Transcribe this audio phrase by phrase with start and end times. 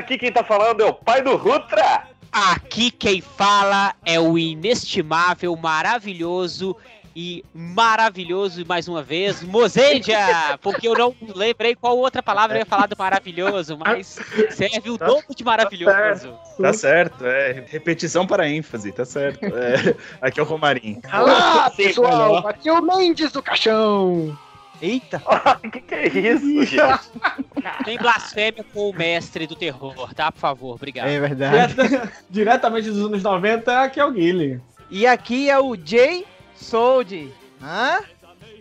[0.00, 2.04] aqui quem tá falando é o pai do Rutra.
[2.32, 6.76] Aqui quem fala é o inestimável, maravilhoso
[7.14, 12.66] e maravilhoso mais uma vez, Mozendia, porque eu não lembrei qual outra palavra eu ia
[12.66, 14.18] falar do maravilhoso, mas
[14.50, 16.38] serve o Tá- dobro de maravilhoso.
[16.60, 19.44] Tá certo, é repetição para ênfase, tá certo.
[19.44, 21.00] É, aqui é o Romarinho.
[21.12, 22.46] Olá, Sim, pessoal!
[22.46, 24.38] Aqui é o Mendes do Caixão!
[24.82, 25.22] Eita!
[25.64, 27.10] O que, que é isso, gente?
[27.84, 30.32] Tem blasfêmia com o mestre do terror, tá?
[30.32, 31.08] Por favor, obrigado.
[31.08, 31.74] É verdade.
[31.74, 34.60] Direta- diretamente dos anos 90, aqui é o Guilherme.
[34.90, 37.32] E aqui é o Jay Sold.
[37.62, 38.00] Hã?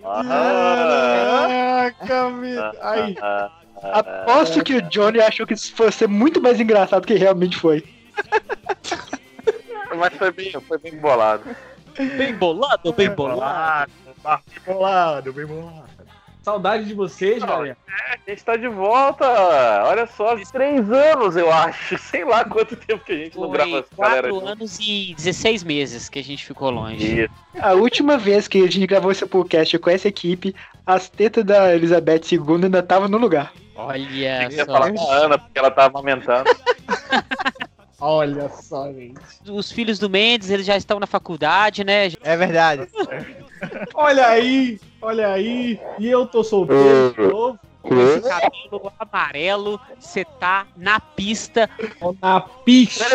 [0.04, 2.64] Ah, Caraca, meu.
[2.82, 7.08] Aí, ah, Aposto que o Johnny achou que isso fosse ser muito mais engraçado do
[7.08, 7.84] que realmente foi.
[9.98, 11.44] mas foi bem, foi bem bolado.
[12.18, 13.10] Bem bolado, bem.
[13.10, 15.90] Bolado, bem bolado, bem bolado.
[16.50, 17.78] Saudade de vocês, galera.
[17.88, 19.26] A gente tá de volta.
[19.86, 21.98] Olha só, três anos, eu acho.
[22.10, 24.30] Sei lá quanto tempo que a gente não grava Foi essa galera.
[24.30, 24.48] 4 junto.
[24.48, 27.24] anos e 16 meses que a gente ficou longe.
[27.24, 27.34] Isso.
[27.62, 30.56] A última vez que a gente gravou esse podcast com essa equipe,
[30.86, 33.54] as tetas da Elizabeth II ainda estavam no lugar.
[33.76, 34.72] Olha Eu ia só.
[34.74, 36.50] falar com a Ana, porque ela tava amamentando.
[38.02, 39.20] Olha só, gente.
[39.50, 42.10] Os filhos do Mendes, eles já estão na faculdade, né?
[42.24, 42.88] É verdade.
[43.94, 45.80] Olha aí, olha aí.
[45.98, 47.60] E eu tô solteiro de novo.
[47.82, 51.70] Com esse cabelo amarelo, você tá na pista.
[52.22, 53.06] Na pista.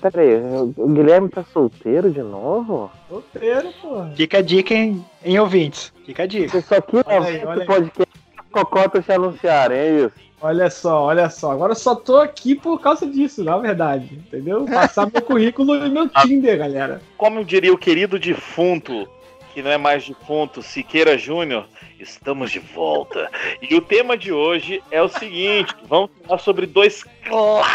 [0.00, 0.36] peraí,
[0.76, 2.90] o Guilherme tá solteiro de novo?
[3.08, 4.06] Solteiro, pô.
[4.16, 5.92] Fica a dica em, em ouvintes.
[6.06, 6.56] Fica a dica.
[6.56, 7.66] Isso aqui Olha aí, olha aí.
[7.66, 8.14] podcast
[8.50, 10.24] Cocota se anunciarem, é isso.
[10.40, 11.52] Olha só, olha só.
[11.52, 14.14] Agora eu só tô aqui por causa disso, na verdade.
[14.14, 14.64] Entendeu?
[14.66, 17.00] Passar meu currículo e meu Tinder, galera.
[17.16, 19.08] Como diria o querido defunto,
[19.54, 21.68] que não é mais defunto, Siqueira Júnior,
[22.00, 23.30] estamos de volta.
[23.62, 27.70] E o tema de hoje é o seguinte: vamos falar sobre dois clássicos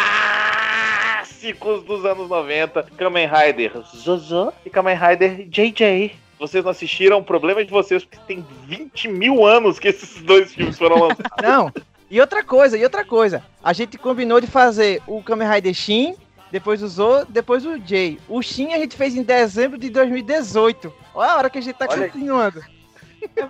[1.85, 6.11] dos anos 90, Kamen Rider Zozo e Kamen Rider JJ.
[6.37, 10.21] Vocês não assistiram, o problema é de vocês, porque tem 20 mil anos que esses
[10.21, 11.31] dois filmes foram lançados.
[11.41, 11.71] Não.
[12.11, 13.41] E outra coisa, e outra coisa.
[13.63, 16.15] A gente combinou de fazer o Kamen Rider Shin,
[16.51, 18.19] depois o Zo, depois o Jay.
[18.27, 20.93] O Shin a gente fez em dezembro de 2018.
[21.13, 22.09] Olha a hora que a gente tá Olha aí.
[22.09, 22.61] continuando.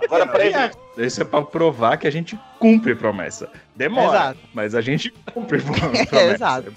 [0.03, 3.49] Agora, peraí, Isso é pra provar que a gente cumpre promessa.
[3.75, 4.39] Demora, Exato.
[4.53, 6.15] mas a gente cumpre promessa.
[6.15, 6.73] É, exato.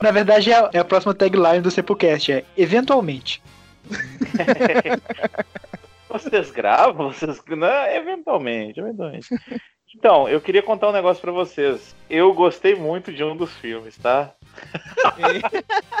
[0.00, 3.42] Na verdade, é a, é a próxima tagline do Sepulcast, é eventualmente.
[6.08, 7.12] Vocês gravam?
[7.12, 7.40] Vocês...
[7.48, 9.28] Não, eventualmente, eventualmente.
[9.94, 11.94] Então, eu queria contar um negócio pra vocês.
[12.10, 14.32] Eu gostei muito de um dos filmes, tá?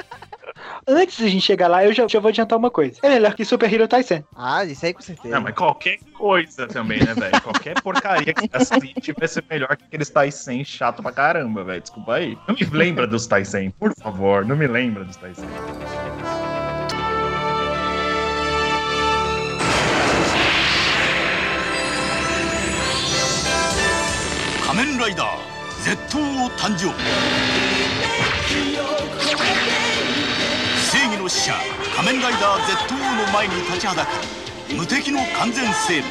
[0.86, 2.98] Antes de a gente chegar lá, eu já, já vou adiantar uma coisa.
[3.02, 4.22] É melhor que Super Hero Tyson.
[4.36, 5.34] Ah, isso aí com certeza.
[5.34, 7.40] Não, mas qualquer coisa também, né, velho?
[7.42, 11.80] Qualquer porcaria que assiste vai ser melhor que aqueles Tyson chato pra caramba, velho.
[11.80, 12.38] Desculpa aí.
[12.46, 14.44] Não me lembra dos Tyson, por favor.
[14.44, 15.46] Não me lembra dos Tyson.
[24.76, 25.28] 仮面ライダー
[25.84, 26.92] Z 王誕生。
[30.90, 31.54] 正義の使者
[31.94, 34.10] 仮面ライダー Z 王の前に立ちはだか
[34.70, 36.10] る無敵の完全生物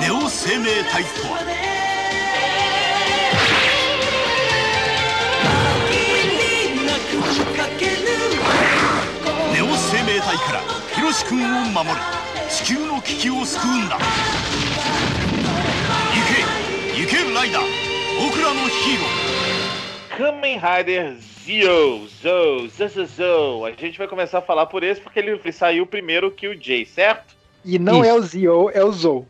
[0.00, 1.38] ネオ生命体とは。
[9.54, 10.60] ネオ生命体から
[10.92, 11.94] ヒロシ君を守る
[12.50, 13.96] 地球の危機を救うんだ。
[17.35, 17.63] ライダー
[18.23, 23.65] 僕らのヒーロー Kamen Rider Zio, Zo, Zo, Zo.
[23.65, 26.59] A gente vai começar a falar por esse porque ele ele saiu primeiro que o
[26.61, 27.35] Jay, certo?
[27.65, 28.05] E não Isso.
[28.09, 29.27] é o Zio, é o Zou.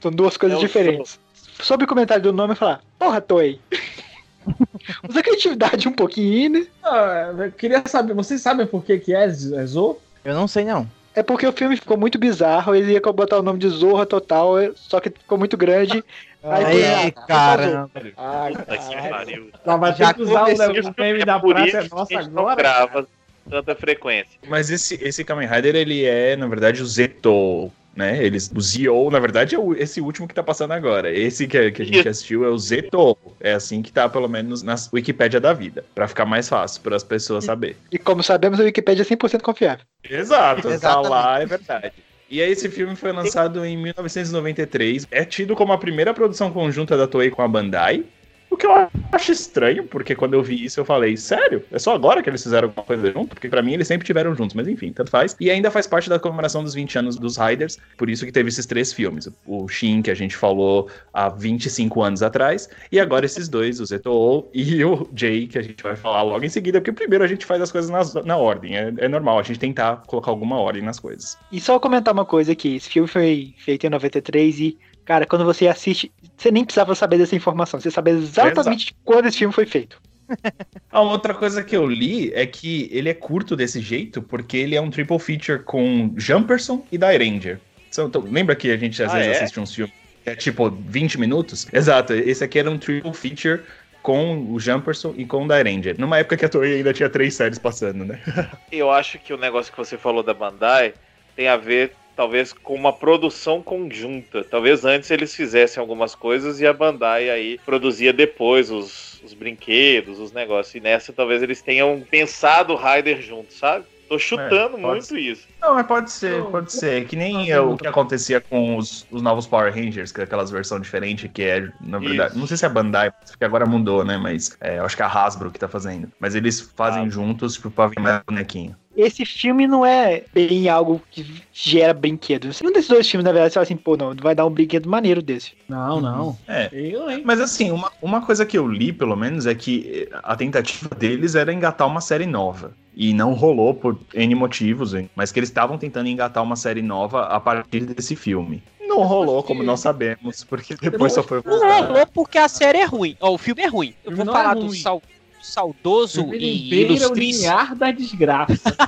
[0.00, 1.18] São duas coisas É o diferentes.
[1.60, 3.60] Sobre o comentário do nome, eu falar, porra, Toei.
[5.08, 6.66] Usa criatividade um pouquinho, né?
[6.82, 9.96] Ah, eu queria saber, vocês sabem por que, que é Z- é Zo?
[10.24, 10.88] Eu não sei não.
[11.14, 14.54] É porque o filme ficou muito bizarro, ele ia botar o nome de Zorra Total,
[14.74, 16.02] só que ficou muito grande.
[16.43, 17.91] Aí ah, caramba.
[18.15, 19.51] Ah, Puta que pariu.
[19.65, 22.31] Ela vai Já ter que usar o, meme da por praça é nossa a gente
[22.31, 22.55] não agora.
[22.55, 23.07] grava
[23.49, 24.39] tanta frequência.
[24.47, 28.23] Mas esse, esse Kamen Rider, ele é, na verdade, o Zeto, né?
[28.23, 31.11] Eles, o Zio, na verdade, é o- esse último que tá passando agora.
[31.11, 33.17] Esse que, que a gente assistiu é o Zeto.
[33.39, 35.83] É assim que tá, pelo menos, na Wikipédia da vida.
[35.95, 37.75] Pra ficar mais fácil, para as pessoas saberem.
[37.91, 39.85] E como sabemos, a Wikipedia é 100% confiável.
[40.07, 41.91] Exato, tá lá, é verdade.
[42.29, 45.07] E aí esse filme foi lançado em 1993.
[45.09, 48.03] É tido como a primeira produção conjunta da Toei com a Bandai.
[48.49, 48.71] O que eu
[49.11, 51.63] acho estranho, porque quando eu vi isso eu falei, sério?
[51.71, 53.35] É só agora que eles fizeram alguma coisa junto?
[53.35, 55.35] Porque pra mim eles sempre tiveram juntos, mas enfim, tanto faz.
[55.39, 58.49] E ainda faz parte da comemoração dos 20 anos dos Riders, por isso que teve
[58.49, 59.29] esses três filmes.
[59.45, 63.85] O Shin, que a gente falou há 25 anos atrás, e agora esses dois, o
[63.85, 67.27] Zetou e o Jay, que a gente vai falar logo em seguida, porque primeiro a
[67.27, 68.77] gente faz as coisas nas- na ordem.
[68.77, 71.37] É, é normal a gente tentar colocar alguma ordem nas coisas.
[71.51, 75.45] E só comentar uma coisa aqui, esse filme foi feito em 93 e, cara, quando
[75.45, 79.65] você assiste, você nem precisava saber dessa informação, você sabia exatamente quando esse filme foi
[79.65, 79.99] feito.
[80.91, 84.75] A outra coisa que eu li é que ele é curto desse jeito porque ele
[84.75, 87.61] é um triple feature com Jumperson e Die Ranger.
[87.89, 89.35] Então, lembra que a gente às Ah, vezes é?
[89.37, 89.93] assiste uns filmes
[90.25, 91.65] que é tipo 20 minutos?
[91.71, 93.61] Exato, esse aqui era um triple feature
[94.03, 95.95] com o Jumperson e com o Die Ranger.
[95.97, 98.19] Numa época que a Toei ainda tinha três séries passando, né?
[98.69, 100.93] Eu acho que o negócio que você falou da Bandai
[101.37, 104.43] tem a ver, talvez, com uma produção conjunta.
[104.43, 110.19] Talvez antes eles fizessem algumas coisas e a Bandai aí produzia depois os, os brinquedos,
[110.19, 110.73] os negócios.
[110.75, 113.85] E nessa talvez eles tenham pensado o Raider junto, sabe?
[114.09, 115.19] Tô chutando pode muito ser.
[115.19, 115.45] isso.
[115.61, 117.05] Não, mas pode ser, pode ser.
[117.05, 117.77] Que nem é o não.
[117.77, 121.67] que acontecia com os, os novos Power Rangers, que é aquelas versões diferentes que é,
[121.81, 122.29] na verdade.
[122.31, 122.39] Isso.
[122.39, 124.17] Não sei se é a Bandai, porque agora mudou, né?
[124.17, 126.09] Mas é, eu acho que é a Hasbro que tá fazendo.
[126.21, 127.09] Mas eles fazem Ah.
[127.09, 128.75] juntos, tipo, pra vir mais bonequinho.
[128.97, 131.23] Esse filme não é bem algo que
[131.53, 132.59] gera brinquedos.
[132.63, 134.89] Um desses dois filmes, na verdade, você fala assim, pô, não, vai dar um brinquedo
[134.89, 135.53] maneiro desse.
[135.69, 136.37] Não, não.
[136.47, 136.67] É.
[136.73, 137.21] Eu, hein?
[137.23, 141.35] Mas assim, uma, uma coisa que eu li, pelo menos, é que a tentativa deles
[141.35, 142.73] era engatar uma série nova.
[142.95, 145.07] E não rolou por N motivos, hein?
[145.15, 148.63] mas que eles estavam tentando engatar uma série nova a partir desse filme.
[148.87, 152.85] Não rolou, como nós sabemos, porque depois só foi Não rolou porque a série é
[152.85, 153.15] ruim.
[153.19, 153.93] Ó, o filme é ruim.
[154.03, 155.03] Eu vou Não falar é do sal-
[155.41, 157.43] saudoso e beira o ilustríssimo.
[157.43, 158.75] limiar da desgraça.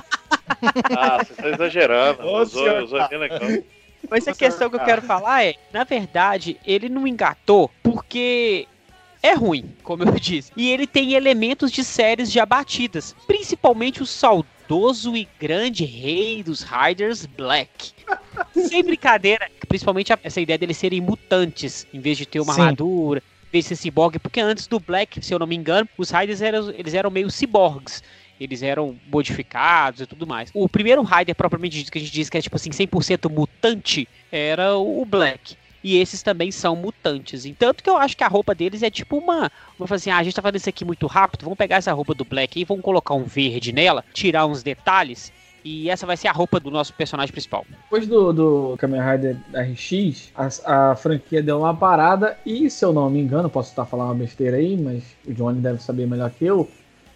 [0.94, 2.22] Ah, você tá exagerando.
[2.26, 3.62] Usou, usou na cama.
[4.10, 8.66] Mas a questão que eu quero falar é, na verdade, ele não engatou porque
[9.22, 10.52] é ruim, como eu disse.
[10.56, 16.62] E ele tem elementos de séries já batidas, principalmente o saudoso e grande rei dos
[16.62, 17.92] Riders Black.
[18.52, 22.60] Sem brincadeira, principalmente essa ideia deles serem mutantes, em vez de ter uma Sim.
[22.62, 25.88] armadura, em vez de ser ciborgue, porque antes do Black, se eu não me engano,
[25.98, 28.02] os Riders eram, eles eram meio ciborgues.
[28.40, 30.50] Eles eram modificados e tudo mais.
[30.54, 34.08] O primeiro Rider, propriamente dito, que a gente diz que é tipo assim, 100% mutante,
[34.32, 35.56] era o Black.
[35.82, 37.44] E esses também são mutantes.
[37.44, 39.50] Entanto que eu acho que a roupa deles é tipo uma.
[39.78, 41.92] Vou falar assim, ah, a gente tá fazendo isso aqui muito rápido, vamos pegar essa
[41.92, 45.32] roupa do Black e vamos colocar um verde nela, tirar uns detalhes.
[45.64, 47.64] E essa vai ser a roupa do nosso personagem principal.
[47.68, 52.92] Depois do, do Kamen Rider RX, a, a franquia deu uma parada e, se eu
[52.92, 56.30] não me engano, posso estar falando uma besteira aí, mas o Johnny deve saber melhor
[56.30, 56.68] que eu,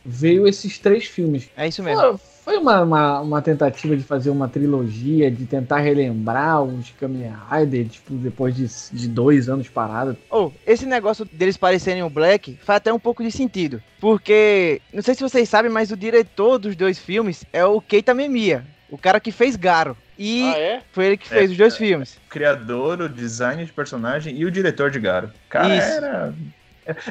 [0.05, 1.49] veio esses três filmes.
[1.57, 2.19] É isso mesmo.
[2.19, 7.33] Foi, foi uma, uma, uma tentativa de fazer uma trilogia, de tentar relembrar os Kamen
[7.51, 10.17] Rider, tipo, depois de, de dois anos parado.
[10.31, 13.83] Oh, esse negócio deles parecerem o Black faz até um pouco de sentido.
[14.01, 18.13] Porque, não sei se vocês sabem, mas o diretor dos dois filmes é o Keita
[18.13, 19.97] Memiya, o cara que fez Garo.
[20.19, 20.83] E Ah, é?
[20.93, 21.77] foi ele que É, fez os dois é.
[21.77, 22.17] filmes.
[22.27, 25.31] o criador, o design de personagem e o diretor de Garo.
[25.49, 25.89] Cara, Isso.
[25.89, 26.35] era.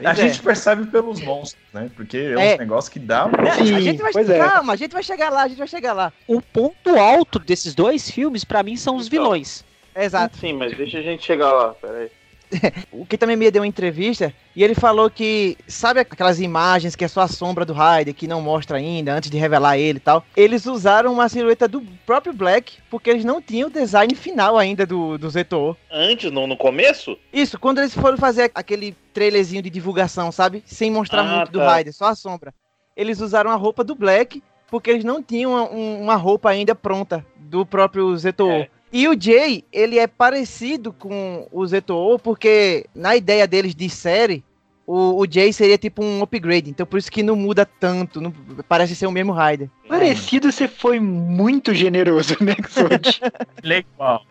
[0.05, 0.43] A gente é.
[0.43, 1.89] percebe pelos monstros, né?
[1.95, 2.55] Porque é, É.
[2.55, 3.29] um negócio que dá.
[3.57, 4.37] Sim, a gente vai, pois é.
[4.37, 6.13] calma, a gente vai chegar lá, a gente vai chegar lá.
[6.27, 9.19] O ponto alto desses dois filmes, pra mim, são os Então.
[9.23, 9.63] vilões.
[9.95, 10.37] Exato.
[10.37, 12.09] Sim, mas deixa a gente chegar lá, peraí.
[12.91, 17.07] O Keita Memiya deu uma entrevista e ele falou que, sabe aquelas imagens que é
[17.07, 20.23] só a sombra do Raider, que não mostra ainda, antes de revelar ele e tal?
[20.37, 24.85] Eles usaram uma silhueta do próprio Black, porque eles não tinham o design final ainda
[24.85, 25.75] do, do Zetor.
[25.91, 27.17] Antes, no, no começo?
[27.31, 30.63] Isso, quando eles foram fazer aquele trailerzinho de divulgação, sabe?
[30.65, 31.65] Sem mostrar Ah, muito do tá.
[31.71, 32.53] Raider, só a sombra.
[32.95, 36.73] Eles usaram a roupa do Black, porque eles não tinham uma, um- uma roupa ainda
[36.75, 38.51] pronta do próprio Zetor.
[38.51, 38.69] É.
[38.93, 44.43] E o Jay, ele é parecido com o Zetor, porque na ideia deles de série,
[44.85, 46.69] o, o Jay seria tipo um upgrade.
[46.69, 48.31] Então por isso que não muda tanto, não,
[48.69, 49.67] parece ser o mesmo Raider.
[49.87, 53.19] Parecido, você foi muito generoso, né, Xod?
[53.63, 54.25] Ele é igual.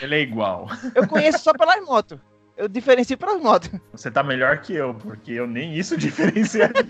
[0.00, 0.68] Ele é igual.
[0.94, 2.20] Eu conheço só pelas motos.
[2.56, 3.68] Eu diferencio pelas motos.
[3.92, 6.72] Você tá melhor que eu, porque eu nem isso diferenciaria.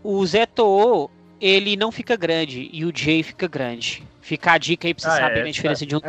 [0.00, 4.06] O Zeto, ele não fica grande e o Jay fica grande.
[4.28, 6.00] Fica a dica aí pra vocês Ah, é, saberem a diferença de um.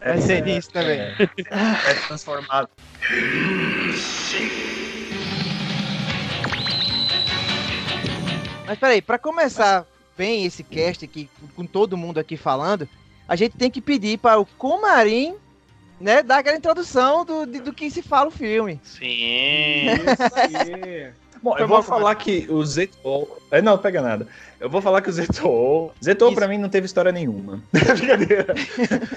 [0.00, 0.98] Vai ser nisso também.
[0.98, 1.14] É,
[1.90, 2.70] é transformado.
[8.66, 9.86] Mas peraí, pra começar
[10.16, 12.88] bem esse cast aqui, com todo mundo aqui falando,
[13.28, 15.36] a gente tem que pedir para o Comarim,
[16.00, 18.80] né, dar aquela introdução do, de- do que se fala o filme.
[18.82, 19.86] Sim.
[19.86, 21.12] Isso aí.
[21.44, 23.28] Bom, eu vou falar que o Zeto.
[23.50, 24.26] É, não, pega nada.
[24.58, 25.92] Eu vou falar que o Zeto.
[26.02, 26.34] Zeto, Isso.
[26.34, 27.62] pra mim, não teve história nenhuma.
[27.70, 28.54] Brincadeira.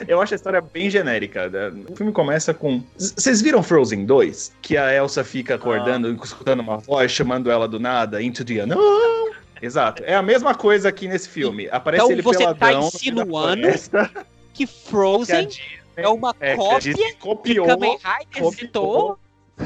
[0.05, 1.47] Eu acho a história bem genérica.
[1.47, 1.71] né?
[1.89, 2.83] O filme começa com.
[2.97, 4.51] Vocês viram Frozen 2?
[4.61, 9.31] Que a Elsa fica acordando, escutando uma voz, chamando ela do nada, into the unknown.
[9.61, 10.03] Exato.
[10.05, 11.69] É a mesma coisa aqui nesse filme.
[11.71, 12.81] Aparece Então ele você tá peladão.
[12.81, 13.67] da insinuando
[14.53, 15.47] Que que Frozen
[15.95, 19.17] é uma é, que cópia que copiou Kamen Rider citou.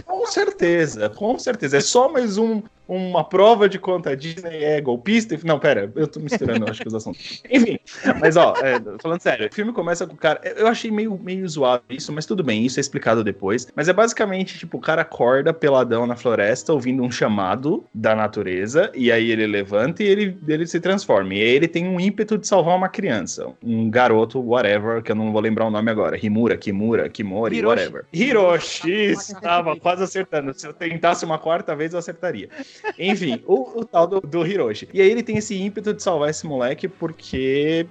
[0.05, 1.77] Com certeza, com certeza.
[1.77, 5.39] É só mais um, uma prova de quanto a Disney é golpista.
[5.45, 7.41] Não, pera, eu tô misturando, acho que os assuntos.
[7.50, 7.79] Enfim,
[8.19, 10.41] mas ó, é, falando sério, o filme começa com o cara.
[10.57, 13.67] Eu achei meio, meio zoado isso, mas tudo bem, isso é explicado depois.
[13.74, 18.91] Mas é basicamente, tipo, o cara acorda peladão na floresta, ouvindo um chamado da natureza,
[18.93, 21.33] e aí ele levanta e ele, ele se transforma.
[21.33, 25.15] E aí ele tem um ímpeto de salvar uma criança, um garoto, whatever, que eu
[25.15, 26.19] não vou lembrar o nome agora.
[26.21, 27.67] Himura, Kimura, Kimori, Hiroshi.
[27.67, 28.05] whatever.
[28.12, 30.53] Hiroshi, estava quase acertando.
[30.53, 32.50] Se eu tentasse uma quarta vez, eu acertaria.
[32.97, 34.88] Enfim, o, o tal do, do Hiroshi.
[34.93, 37.88] E aí ele tem esse ímpeto de salvar esse moleque porque.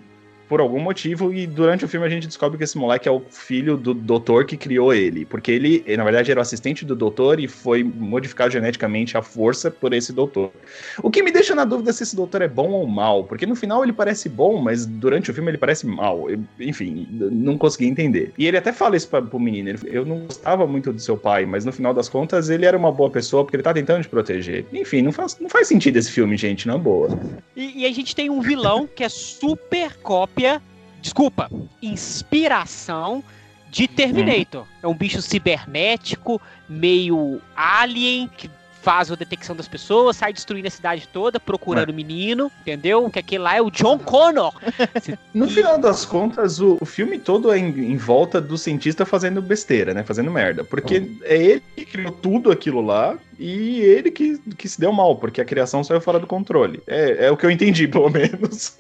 [0.50, 3.22] Por algum motivo, e durante o filme a gente descobre que esse moleque é o
[3.30, 5.24] filho do doutor que criou ele.
[5.24, 9.22] Porque ele, ele, na verdade, era o assistente do doutor e foi modificado geneticamente à
[9.22, 10.50] força por esse doutor.
[11.04, 13.22] O que me deixa na dúvida se esse doutor é bom ou mal.
[13.22, 16.26] Porque no final ele parece bom, mas durante o filme ele parece mal.
[16.58, 18.32] Enfim, não consegui entender.
[18.36, 19.68] E ele até fala isso pra, pro menino.
[19.68, 22.76] Ele, eu não gostava muito do seu pai, mas no final das contas ele era
[22.76, 24.66] uma boa pessoa porque ele tá tentando te proteger.
[24.72, 27.08] Enfim, não faz, não faz sentido esse filme, gente, na boa.
[27.54, 29.96] E, e a gente tem um vilão que é super
[30.40, 30.62] cópia,
[31.02, 31.50] desculpa,
[31.82, 33.22] inspiração
[33.70, 34.64] de Terminator.
[34.82, 40.70] É um bicho cibernético, meio alien, que faz a detecção das pessoas, sai destruindo a
[40.70, 43.10] cidade toda, procurando o menino, entendeu?
[43.10, 44.54] Que aquele lá é o John Connor.
[45.34, 49.42] No final das contas, o, o filme todo é em, em volta do cientista fazendo
[49.42, 50.02] besteira, né?
[50.02, 50.64] Fazendo merda.
[50.64, 55.16] Porque é ele que criou tudo aquilo lá e ele que, que se deu mal,
[55.16, 56.82] porque a criação saiu fora do controle.
[56.86, 58.78] É, é o que eu entendi, pelo menos.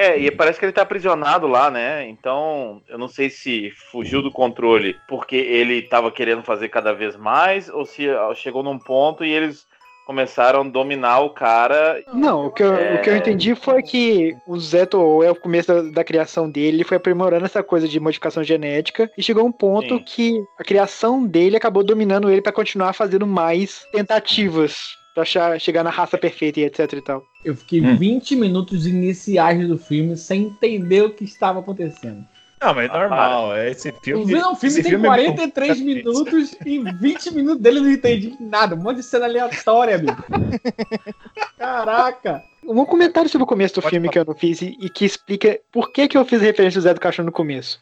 [0.00, 2.08] É, e parece que ele tá aprisionado lá, né?
[2.08, 7.16] Então, eu não sei se fugiu do controle porque ele tava querendo fazer cada vez
[7.16, 9.66] mais, ou se chegou num ponto e eles
[10.06, 12.02] começaram a dominar o cara.
[12.14, 12.94] Não, o que, eu, É.
[12.94, 16.78] o que eu entendi foi que o Zeto é o começo da, da criação dele,
[16.78, 20.04] ele foi aprimorando essa coisa de modificação genética e chegou a um ponto Sim.
[20.06, 25.82] que a criação dele acabou dominando ele pra continuar fazendo mais tentativas pra achar, chegar
[25.82, 27.22] na raça perfeita e etc e tal.
[27.44, 27.96] Eu fiquei Hum.
[27.96, 32.24] 20 minutos iniciais do filme sem entender o que estava acontecendo.
[32.62, 33.56] Não, mas Ah, normal.
[33.56, 34.22] É esse O filme.
[34.24, 37.90] o filme esse tem filme é muito- 43 minutos e 20 minutos dele eu não
[37.90, 38.74] entendi nada.
[38.74, 40.22] Um monte de cena aleatória, amigo.
[41.58, 42.42] Caraca!
[42.64, 44.12] Um comentário sobre o começo do Pode filme falar.
[44.12, 46.82] que eu não fiz e, e que explica por que, que eu fiz referência ao
[46.82, 47.78] Zé do Caixão no começo.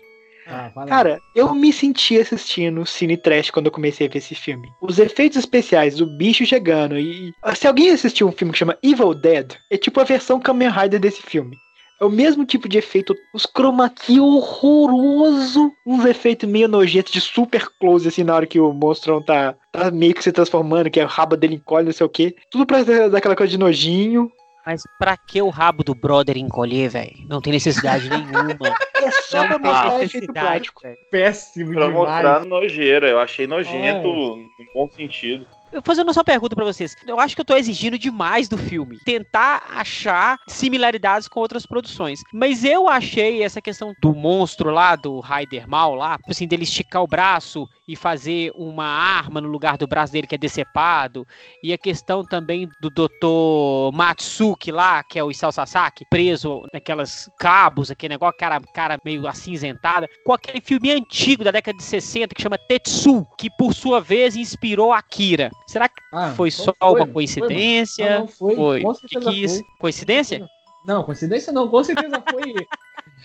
[0.49, 0.71] Ah.
[0.87, 4.69] Cara, eu me senti assistindo Cine Trash quando eu comecei a ver esse filme.
[4.81, 7.33] Os efeitos especiais do bicho chegando e.
[7.55, 10.99] Se alguém assistiu um filme que chama Evil Dead, é tipo a versão Kamen Rider
[10.99, 11.57] desse filme.
[12.01, 17.21] É o mesmo tipo de efeito, os chroma key horroroso, uns efeitos meio nojentos de
[17.21, 21.01] super close, assim, na hora que o monstrão tá, tá meio que se transformando, que
[21.01, 22.37] a raba dele encolhe, não sei o que.
[22.53, 24.31] Tudo pra dar daquela coisa de nojinho.
[24.65, 27.17] Mas pra que o rabo do brother encolher, velho?
[27.29, 28.57] Não tem necessidade nenhuma.
[29.01, 30.83] É só pra mostrar efeito prático.
[31.11, 31.95] Péssimo Pra demais.
[32.09, 33.09] mostrar nojeira.
[33.09, 34.13] Eu achei nojento É.
[34.13, 35.47] no bom sentido.
[35.85, 36.97] Fazendo só uma pergunta pra vocês.
[37.07, 38.99] Eu acho que eu tô exigindo demais do filme.
[39.05, 42.21] Tentar achar similaridades com outras produções.
[42.33, 47.03] Mas eu achei essa questão do monstro lá, do Raider Mal lá, assim, dele esticar
[47.03, 51.27] o braço e fazer uma arma no lugar do braço dele que é decepado.
[51.63, 53.95] E a questão também do Dr.
[53.97, 59.27] Matsuki lá, que é o Isao Sasaki, preso naquelas cabos, aquele negócio, cara, cara meio
[59.27, 64.01] acinzentada, com aquele filme antigo da década de 60 que chama Tetsu, que por sua
[64.01, 65.51] vez inspirou Akira.
[65.69, 68.11] Será que Ah, foi foi, só foi, uma coincidência?
[68.11, 68.57] Não, não foi.
[68.57, 68.83] Foi.
[68.83, 69.57] Com Que isso?
[69.63, 69.65] foi.
[69.79, 70.49] Coincidência?
[70.87, 72.55] Não, coincidência não, com certeza foi.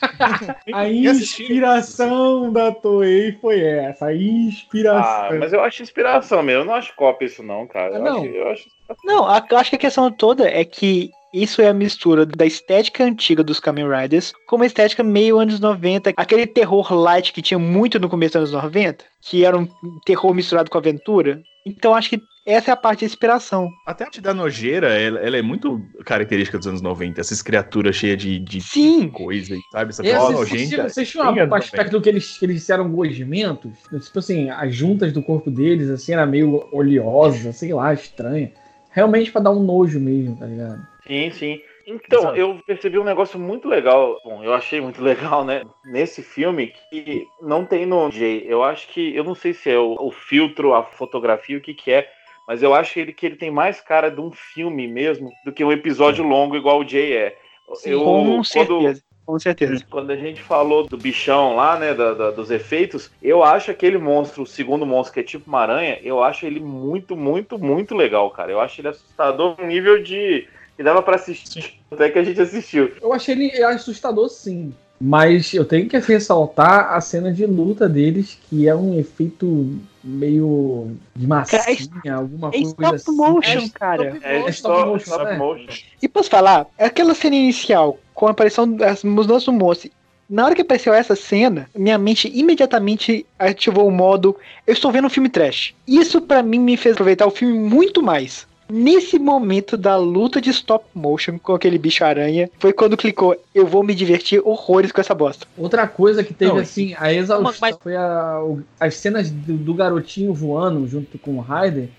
[0.74, 5.38] a inspiração da Toei foi essa, a inspiração.
[5.38, 6.64] Ah, mas eu acho inspiração mesmo.
[6.64, 7.96] Eu não acho cópia isso, não, cara.
[7.96, 8.18] Ah, Eu, não.
[8.18, 8.70] Acho, eu acho
[9.04, 12.46] Não, a- eu acho que a questão toda é que isso é a mistura da
[12.46, 17.42] estética antiga dos Kamen Riders com uma estética meio anos 90, aquele terror light que
[17.42, 19.68] tinha muito no começo dos anos 90, que era um
[20.06, 21.42] terror misturado com aventura.
[21.66, 23.70] Então acho que essa é a parte de inspiração.
[23.88, 27.22] Até a arte da nojeira, ela, ela é muito característica dos anos 90.
[27.22, 29.10] Essas criaturas cheias de, de Sim.
[29.10, 29.92] coisa, sabe?
[29.92, 30.90] Essa coisa Vocês nojenta.
[30.90, 33.72] vocês tinham Tinha um aspecto que eles, que eles fizeram gosmentos?
[34.04, 38.52] Tipo assim, as juntas do corpo deles, assim, era meio oleosa, sei lá, estranha.
[38.94, 40.86] Realmente pra dar um nojo mesmo, tá ligado?
[41.06, 41.62] Sim, sim.
[41.86, 42.38] Então, Exato.
[42.38, 44.18] eu percebi um negócio muito legal.
[44.24, 45.64] Bom, eu achei muito legal, né?
[45.84, 48.46] Nesse filme que não tem no J.
[48.48, 49.14] Eu acho que.
[49.16, 52.08] Eu não sei se é o, o filtro, a fotografia, o que, que é.
[52.48, 55.64] mas eu acho ele que ele tem mais cara de um filme mesmo do que
[55.64, 57.38] um episódio longo igual o Jay é.
[57.86, 59.04] Eu- com quando- certeza.
[59.26, 59.84] Com certeza.
[59.90, 63.98] quando a gente falou do bichão lá, né, da- da- dos efeitos, eu acho aquele
[63.98, 67.96] monstro, o segundo monstro que é tipo uma aranha, eu acho ele muito, muito, muito
[67.96, 68.52] legal, cara.
[68.52, 72.42] Eu acho ele assustador no nível de que dava pra assistir, até que a gente
[72.42, 72.92] assistiu.
[73.02, 74.74] Eu achei ele assustador sim.
[75.00, 80.96] Mas eu tenho que ressaltar a cena de luta deles, que é um efeito meio
[81.16, 83.16] de massinha, alguma É coisa stop assim.
[83.16, 84.04] motion, É cara.
[84.06, 84.50] stop É motion.
[84.50, 85.38] stop motion, stop né?
[85.38, 85.74] motion.
[86.02, 89.88] E posso falar, aquela cena inicial, com a aparição das mudanças do moço,
[90.30, 95.06] na hora que apareceu essa cena, minha mente imediatamente ativou o modo eu estou vendo
[95.06, 95.74] um filme trash.
[95.88, 98.48] Isso pra mim me fez aproveitar o filme muito mais.
[98.70, 103.68] Nesse momento da luta de stop motion com aquele bicho aranha, foi quando clicou, eu
[103.68, 105.46] vou me divertir horrores com essa bosta.
[105.58, 109.54] Outra coisa que teve, Não, assim, a exaustão Mas- foi a- o- as cenas do,
[109.58, 111.90] do garotinho voando junto com o Raider,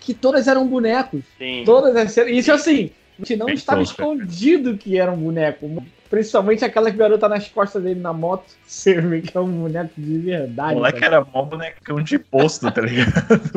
[0.00, 1.20] que todas eram bonecos.
[1.36, 1.62] Sim.
[1.66, 2.32] Todas as cenas.
[2.32, 5.82] Isso assim, a gente não Bem estava tosco, escondido que era um boneco.
[6.10, 8.44] Principalmente aquela que garota nas costas dele na moto.
[8.66, 10.74] Você vê que é um boneco de verdade.
[10.74, 11.16] O moleque cara.
[11.16, 13.12] era mó bonecão de posto, tá ligado?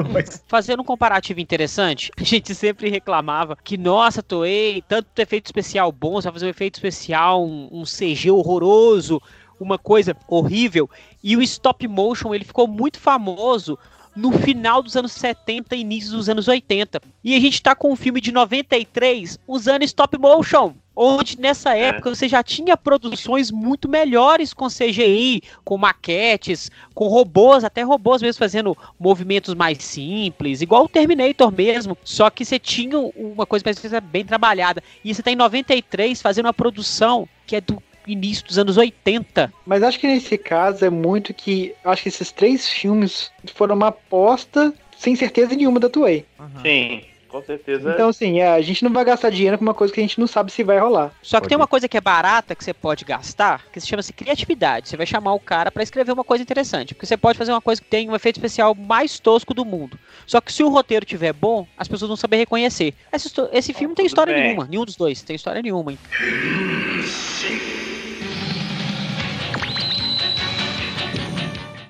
[0.12, 5.92] Mas Fazendo um comparativo interessante, a gente sempre reclamava que, nossa, Toei, tanto efeito especial
[5.92, 9.22] bom, você vai fazer um efeito especial, um, um CG horroroso,
[9.60, 10.90] uma coisa horrível.
[11.22, 13.78] E o stop motion, ele ficou muito famoso
[14.20, 17.02] no final dos anos 70 e início dos anos 80.
[17.24, 20.74] E a gente tá com um filme de 93 usando stop motion.
[21.02, 27.64] Onde nessa época você já tinha produções muito melhores com CGI, com maquetes, com robôs,
[27.64, 31.98] até robôs mesmo fazendo movimentos mais simples, igual o Terminator mesmo.
[32.04, 34.84] Só que você tinha uma coisa mais bem trabalhada.
[35.02, 39.52] E você tá em 93 fazendo uma produção que é do início dos anos 80.
[39.66, 41.74] Mas acho que nesse caso é muito que.
[41.84, 46.26] Acho que esses três filmes foram uma aposta sem certeza nenhuma da Toei.
[46.38, 46.62] Aham.
[46.62, 47.92] Sim, com certeza.
[47.94, 50.20] Então, assim, é, a gente não vai gastar dinheiro com uma coisa que a gente
[50.20, 51.14] não sabe se vai rolar.
[51.22, 53.88] Só que Pode tem uma coisa que é barata que você pode gastar, que se
[53.88, 54.90] chama-se criatividade.
[54.90, 57.62] Você vai chamar o cara pra escrever uma coisa interessante, porque você pode fazer uma
[57.62, 59.98] coisa que tem um efeito especial mais tosco do mundo.
[60.28, 62.94] Só que se o roteiro tiver bom, as pessoas vão saber reconhecer.
[63.14, 64.44] Esse, esse filme não tem tudo história bem.
[64.44, 65.92] nenhuma, nenhum dos dois tem história nenhuma.
[65.92, 66.00] hein?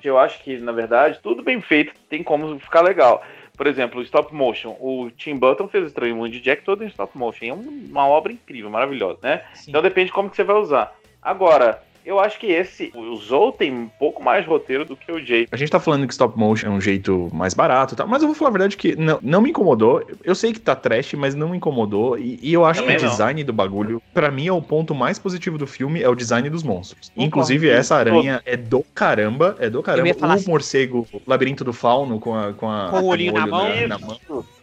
[0.06, 3.22] Eu acho que, na verdade, tudo bem feito tem como ficar legal.
[3.56, 4.70] Por exemplo, o stop motion.
[4.80, 7.44] O Tim Burton fez o Estranho Mundo de Jack todo em stop motion.
[7.46, 9.42] É um- uma obra incrível, maravilhosa, né?
[9.68, 10.94] Então depende de como que você vai usar.
[11.20, 15.24] Agora, eu acho que esse, o Zou tem um pouco mais roteiro do que o
[15.24, 15.46] Jay.
[15.50, 18.22] a gente tá falando que stop motion é um jeito mais barato e tal, mas
[18.22, 20.02] eu vou falar a verdade que não, não me incomodou.
[20.24, 22.18] Eu sei que tá trash, mas não me incomodou.
[22.18, 23.12] E, e eu acho Também que o não.
[23.12, 26.48] design do bagulho, pra mim, é o ponto mais positivo do filme, é o design
[26.50, 27.08] dos monstros.
[27.10, 27.26] Concordo.
[27.26, 30.08] Inclusive, essa aranha é do caramba, é do caramba.
[30.08, 32.52] ia falar O assim- morcego, o labirinto do fauno com a.
[32.52, 33.68] Com, a, Com o olhinho na mão.
[33.88, 34.18] na mão.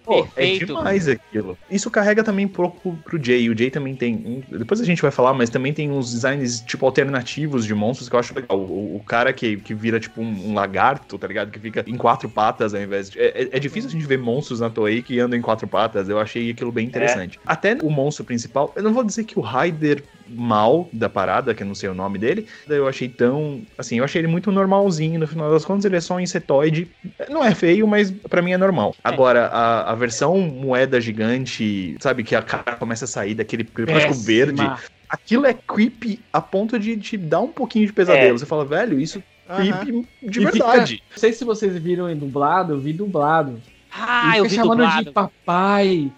[0.08, 0.68] Pô, é Perfeito.
[0.68, 1.60] demais aquilo.
[1.70, 3.50] Isso carrega também um pouco pro Jay.
[3.50, 4.40] O Jay também tem.
[4.50, 8.16] depois a gente vai falar, mas também tem uns designs, tipo, alternativos de monstros que
[8.16, 8.58] eu acho legal.
[8.58, 11.52] O, o cara que, que vira, tipo, um, um lagarto, tá ligado?
[11.52, 13.20] Que fica em quatro patas ao invés de.
[13.20, 16.08] É, é- é difícil a gente ver monstros na Toei que andam em quatro patas.
[16.08, 17.38] Eu achei aquilo bem interessante.
[17.46, 21.64] Até o monstro principal, eu não vou dizer que o Raider mal da parada, que
[21.64, 23.64] eu não sei o nome dele, eu achei tão.
[23.78, 25.20] Assim, eu achei ele muito normalzinho.
[25.20, 26.92] No final das contas, ele é só um insetoide.
[27.30, 28.94] Não é feio, mas pra mim é normal.
[29.04, 34.14] Agora, a, a versão moeda gigante, sabe, que a cara começa a sair daquele plástico
[34.14, 34.26] Péssima.
[34.26, 34.64] verde,
[35.10, 38.36] aquilo é creepy a ponto de te dar um pouquinho de pesadelo.
[38.36, 38.38] É.
[38.38, 39.80] Você fala, velho, isso é Aham.
[39.80, 40.96] creepy de E verdade.
[40.96, 43.62] fica- não sei se vocês viram em dublado, eu vi dublado.
[43.90, 45.06] Ah, e eu vi chamando dublado.
[45.06, 46.12] de papai.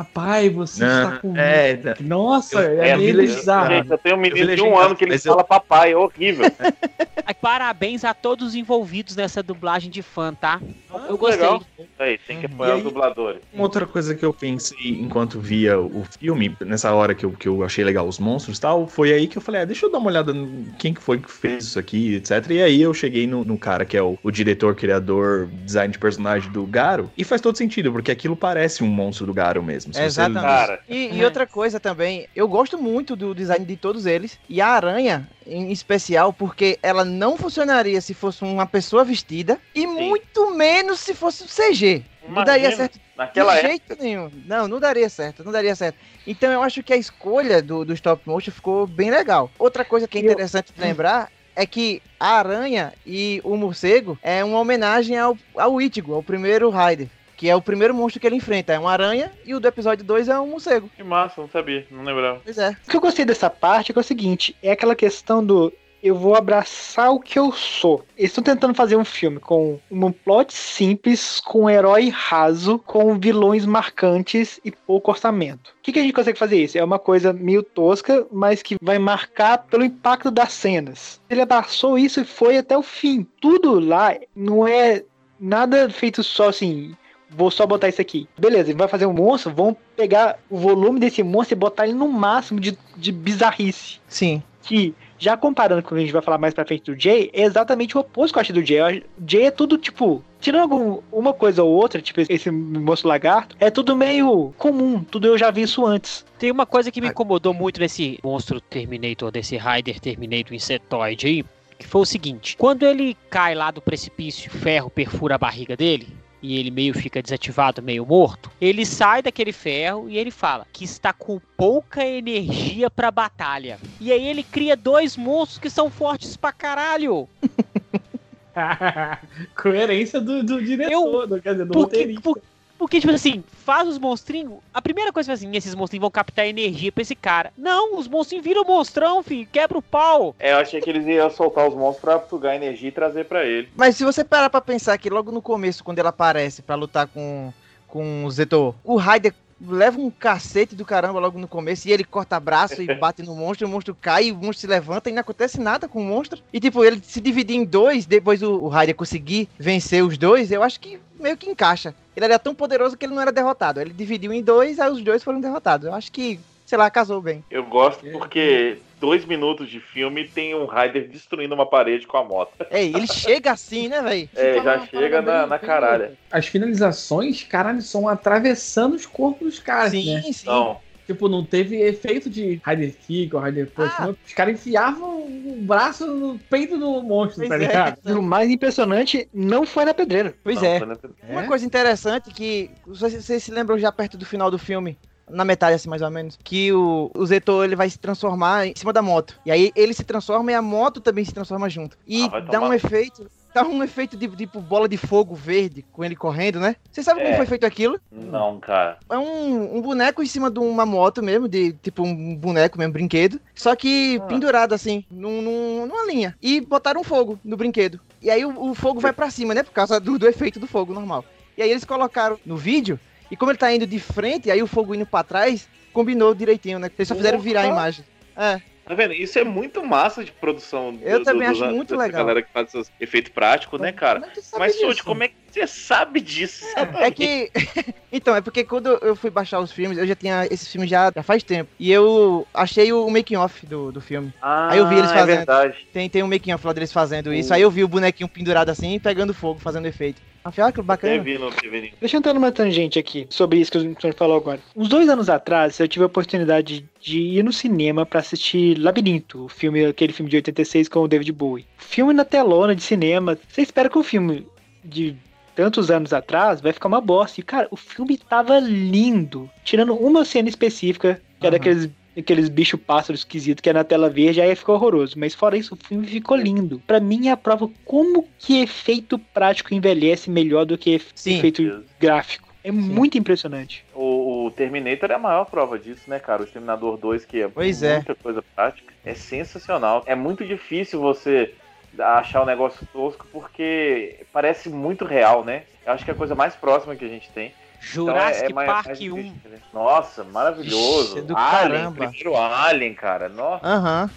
[0.00, 1.36] Papai, você está Não, com.
[1.38, 3.74] é, Nossa, Eu- é, é, meio eu- bizarro.
[3.76, 5.96] Gente, eu tenho um menino de um ano que ele mas eu- fala papai, é
[5.96, 6.44] horrível.
[7.40, 10.60] Parabéns a todos os envolvidos nessa dublagem de fã, tá?
[11.08, 11.40] Eu gostei.
[11.42, 11.62] Legal.
[11.98, 13.40] Aí, tem que apoiar aí- os dubladores.
[13.52, 17.48] Uma outra coisa que eu pensei enquanto via o filme, nessa hora que eu, que
[17.48, 19.90] eu achei legal os monstros e tal, foi aí que eu falei, ah, deixa eu
[19.92, 22.50] dar uma olhada no quem que foi que fez isso aqui, etc.
[22.50, 25.98] E aí eu cheguei no, no cara que é o, o diretor, criador, design de
[25.98, 29.85] personagem do Garo, e faz todo sentido, porque aquilo parece um monstro do Garo mesmo.
[29.92, 30.42] Você- Exatamente.
[30.46, 34.38] Cara, E, e outra coisa também, eu gosto muito do design de todos eles.
[34.48, 39.58] E a aranha, em especial, porque ela não funcionaria se fosse uma pessoa vestida.
[39.74, 42.04] E muito menos se fosse um CG.
[42.28, 43.68] Não daria imagina, certo Naquela de época.
[43.68, 44.30] jeito nenhum.
[44.46, 45.96] Não, não daria certo, não daria certo.
[46.26, 49.50] Então eu acho que a escolha do, do stop motion ficou bem legal.
[49.58, 54.18] Outra coisa que é Eu- interessante de lembrar é que a aranha e o morcego
[54.22, 57.06] é uma homenagem ao, ao Ichigo, ao primeiro Raider.
[57.36, 58.72] Que é o primeiro monstro que ele enfrenta.
[58.72, 60.90] É uma aranha e o do episódio 2 é um morcego.
[60.96, 62.40] Que massa, não sabia, não lembrava.
[62.42, 62.70] Pois é.
[62.86, 65.72] O que eu gostei dessa parte é, que é o seguinte: é aquela questão do.
[66.02, 68.04] eu vou abraçar o que eu sou.
[68.16, 73.18] Eles estão tentando fazer um filme com um plot simples, com um herói raso, com
[73.18, 75.70] vilões marcantes e pouco orçamento.
[75.78, 76.78] O que, que a gente consegue fazer isso?
[76.78, 81.20] É uma coisa meio tosca, mas que vai marcar pelo impacto das cenas.
[81.28, 83.26] Ele abraçou isso e foi até o fim.
[83.40, 85.04] Tudo lá não é
[85.38, 86.94] nada feito só assim.
[87.30, 88.28] Vou só botar isso aqui.
[88.38, 91.94] Beleza, ele vai fazer um monstro, vão pegar o volume desse monstro e botar ele
[91.94, 93.98] no máximo de, de bizarrice.
[94.08, 94.42] Sim.
[94.62, 97.30] Que, já comparando com o que a gente vai falar mais pra frente do Jay,
[97.32, 98.98] é exatamente o oposto que eu acho do Jay.
[98.98, 103.56] O Jay é tudo, tipo, tirando algum, uma coisa ou outra, tipo esse monstro lagarto,
[103.58, 106.24] é tudo meio comum, tudo eu já vi isso antes.
[106.38, 111.44] Tem uma coisa que me incomodou muito nesse monstro Terminator, desse Rider Terminator Insetoide aí,
[111.78, 115.76] que foi o seguinte: quando ele cai lá do precipício, o ferro perfura a barriga
[115.76, 116.08] dele.
[116.48, 118.48] E ele meio fica desativado, meio morto.
[118.60, 123.80] Ele sai daquele ferro e ele fala que está com pouca energia pra batalha.
[124.00, 127.28] E aí ele cria dois monstros que são fortes pra caralho.
[129.60, 132.22] Coerência do, do diretor, do, quer dizer, do Porque, roteirista.
[132.22, 132.40] por-
[132.78, 134.58] porque, tipo assim, faz os monstrinhos.
[134.72, 137.52] A primeira coisa é assim: esses monstrinhos vão captar energia pra esse cara.
[137.56, 139.48] Não, os monstrinhos viram monstrão, filho.
[139.50, 140.34] Quebra o pau.
[140.38, 143.44] É, eu achei que eles iam soltar os monstros pra sugar energia e trazer pra
[143.44, 143.68] ele.
[143.74, 147.06] Mas se você parar pra pensar que logo no começo, quando ele aparece pra lutar
[147.06, 147.52] com,
[147.88, 152.04] com o Zetor, o Raider leva um cacete do caramba logo no começo e ele
[152.04, 155.20] corta braço e bate no monstro, o monstro cai, o monstro se levanta e não
[155.20, 156.40] acontece nada com o monstro.
[156.52, 160.50] E tipo, ele se dividir em dois, depois o, o Raider conseguir vencer os dois,
[160.50, 161.94] eu acho que meio que encaixa.
[162.14, 163.80] Ele era tão poderoso que ele não era derrotado.
[163.80, 165.86] Ele dividiu em dois, aí os dois foram derrotados.
[165.86, 167.44] Eu acho que, sei lá, casou bem.
[167.50, 172.24] Eu gosto porque dois minutos de filme tem um Rider destruindo uma parede com a
[172.24, 172.52] moto.
[172.70, 174.28] Ei, ele chega assim, né, velho?
[174.34, 176.12] É, já uma chega na, na caralha.
[176.30, 180.22] As finalizações, caralho, são atravessando os corpos dos caras, Sim, né?
[180.22, 180.30] sim.
[180.42, 183.94] Então, Tipo, não teve efeito de Rider Kick ou Rider Punch.
[183.96, 184.06] Ah.
[184.06, 184.16] não.
[184.26, 187.58] Os caras enfiavam o braço no peito do monstro, Pois tá é.
[187.58, 187.98] ligado?
[188.04, 190.34] E o mais impressionante não foi na pedreira.
[190.42, 190.78] Pois não, é.
[190.80, 191.46] foi na- Uma É?
[191.46, 194.98] coisa interessante que vocês se lembram já perto do final do filme,
[195.30, 198.74] na metade assim mais ou menos, que o, o Zetor ele vai se transformar em
[198.76, 199.38] cima da moto.
[199.44, 201.96] E aí ele se transforma e a moto também se transforma junto.
[202.06, 206.04] E Ah, dá um efeito, dá um efeito de tipo bola de fogo verde com
[206.04, 206.76] ele correndo, né?
[206.92, 207.36] Você sabe como É.
[207.36, 207.98] foi feito aquilo?
[208.12, 208.98] Não, cara.
[209.10, 212.92] É um, um boneco em cima de uma moto mesmo, de tipo um boneco mesmo,
[212.92, 213.40] brinquedo.
[213.54, 214.26] Só que Ah.
[214.26, 216.36] pendurado assim, num, num- numa linha.
[216.40, 218.00] E botaram fogo no brinquedo.
[218.22, 219.62] E aí o, o fogo vai pra cima, né?
[219.62, 221.24] Por causa do, do efeito do fogo normal.
[221.58, 224.66] E aí eles colocaram no vídeo, e como ele tá indo de frente, aí o
[224.66, 226.90] fogo indo pra trás, combinou direitinho, né?
[226.96, 228.04] Eles só fizeram virar a imagem.
[228.36, 229.14] É, Tá vendo?
[229.14, 230.96] Isso é muito massa de produção.
[231.02, 232.20] Eu também dos- acho muito dessa legal.
[232.24, 234.20] galera que faz esses efeitos práticos, né, cara?
[234.56, 234.78] Mas.
[234.78, 236.64] Sold, como é que você sabe disso?
[236.98, 237.50] É que.
[238.12, 241.10] então, é porque quando eu fui baixar os filmes, eu já tinha esse filme já,
[241.14, 241.70] já faz tempo.
[241.78, 244.32] E eu achei o making off do, do filme.
[244.40, 245.36] Ah, Aí eu vi eles É fazendo.
[245.36, 245.86] verdade.
[245.92, 247.52] Tem, tem um making off lá deles fazendo isso.
[247.54, 250.20] Aí eu vi o bonequinho pendurado assim, pegando fogo, fazendo efeito.
[250.44, 251.20] Ah, olha que bacana.
[251.20, 251.92] vi no TV.
[251.98, 254.60] Deixa eu entrar numa tangente aqui sobre isso que o senhor falou agora.
[254.76, 259.46] Uns dois anos atrás, eu tive a oportunidade de ir no cinema pra assistir Labirinto,
[259.46, 261.66] o filme, aquele filme de 86 com o David Bowie.
[261.78, 263.36] Filme na telona de cinema.
[263.48, 264.46] Você espera que o filme
[264.84, 265.16] de
[265.56, 267.40] tantos anos atrás vai ficar uma bosta.
[267.40, 269.50] E, cara, o filme tava lindo.
[269.64, 271.58] Tirando uma cena específica, que é Aham.
[271.58, 275.18] daqueles aqueles bicho pássaro esquisito que é na tela verde, aí ficou horroroso.
[275.18, 276.82] Mas fora isso, o filme ficou lindo.
[276.86, 281.36] Pra mim é a prova como que efeito prático envelhece melhor do que Sim.
[281.36, 282.48] efeito gráfico.
[282.64, 283.84] É muito impressionante.
[283.94, 286.40] O, o Terminator é a maior prova disso, né, cara?
[286.40, 287.96] O Exterminador 2, que é Pois é.
[287.96, 290.02] muita coisa prática, é sensacional.
[290.06, 291.54] É muito difícil você
[291.98, 295.62] achar o negócio tosco porque parece muito real, né?
[295.84, 297.52] Eu acho que é a coisa mais próxima que a gente tem.
[297.92, 299.14] Então é- Jurassic é Park mais 1.
[299.14, 299.58] difícil, né?
[299.72, 301.10] Nossa, maravilhoso.
[301.10, 301.96] Ixi, é do Alien, caramba.
[302.08, 303.28] primeiro Alien, cara.
[303.28, 303.66] Nossa.
[303.66, 304.10] Aham.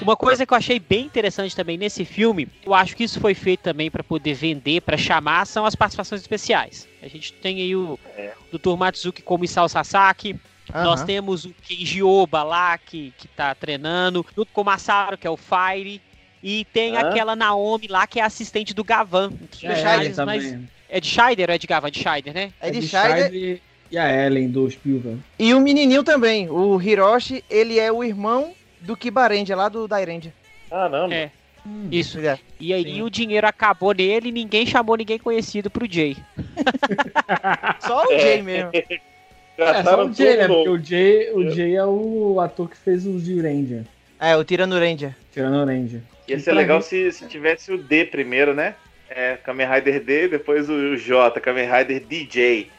[0.00, 3.34] Uma coisa que eu achei bem interessante também nesse filme, eu acho que isso foi
[3.34, 6.88] feito também para poder vender, para chamar, são as participações especiais.
[7.02, 8.32] A gente tem aí o É.
[8.50, 8.76] Dr.
[8.76, 10.34] Matsuki como Isao Sasaki,
[10.72, 11.06] nós aham.
[11.06, 15.30] temos o Kenji Oba lá, que, que tá treinando, junto com o Masaru, que é
[15.30, 16.00] o Fire,
[16.42, 17.00] e tem Hã?
[17.00, 19.32] aquela Naomi lá, que é assistente do Gavan.
[19.62, 20.68] É, mais- também.
[20.88, 21.90] É de Scheider ou é de Gavan?
[21.90, 22.52] De Scheider, né?
[22.60, 23.30] É de de Scheider.
[23.30, 25.20] Scheider e a Ellen do Spielberg.
[25.38, 26.48] E o menininho também.
[26.48, 30.32] O Hiroshi, ele é o irmão do Kibarendia, lá do Dairendia.
[30.70, 31.12] Caramba.
[31.14, 31.30] É.
[31.90, 32.12] Isso.
[32.14, 32.38] Pois é.
[32.58, 33.02] E aí Sim.
[33.02, 36.16] o dinheiro acabou nele e ninguém chamou ninguém conhecido pro Jay.
[37.80, 38.18] Só o É.
[38.18, 38.70] Jay mesmo.
[39.58, 40.46] É, só o Jay, né?
[40.46, 43.82] Porque o Jay, o Jay é o ator que fez o de Ranger.
[44.20, 45.14] É, o Tirano Ranger.
[45.32, 46.00] Tirando o Ranger.
[46.28, 48.74] Ia ser legal se, se tivesse o D primeiro, né?
[49.10, 52.70] É, Kamen Rider D, depois o J, Kamen Rider DJ.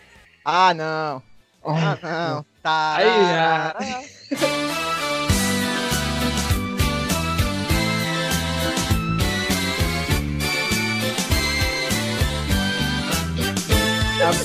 [0.45, 1.21] Ah, não.
[1.63, 2.45] Ah, não.
[2.63, 3.75] Tá.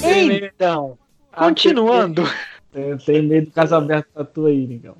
[0.05, 0.97] Então,
[1.35, 2.23] continuando.
[2.73, 4.97] Eu tenho medo do caso aberto pra tu aí, Nicão.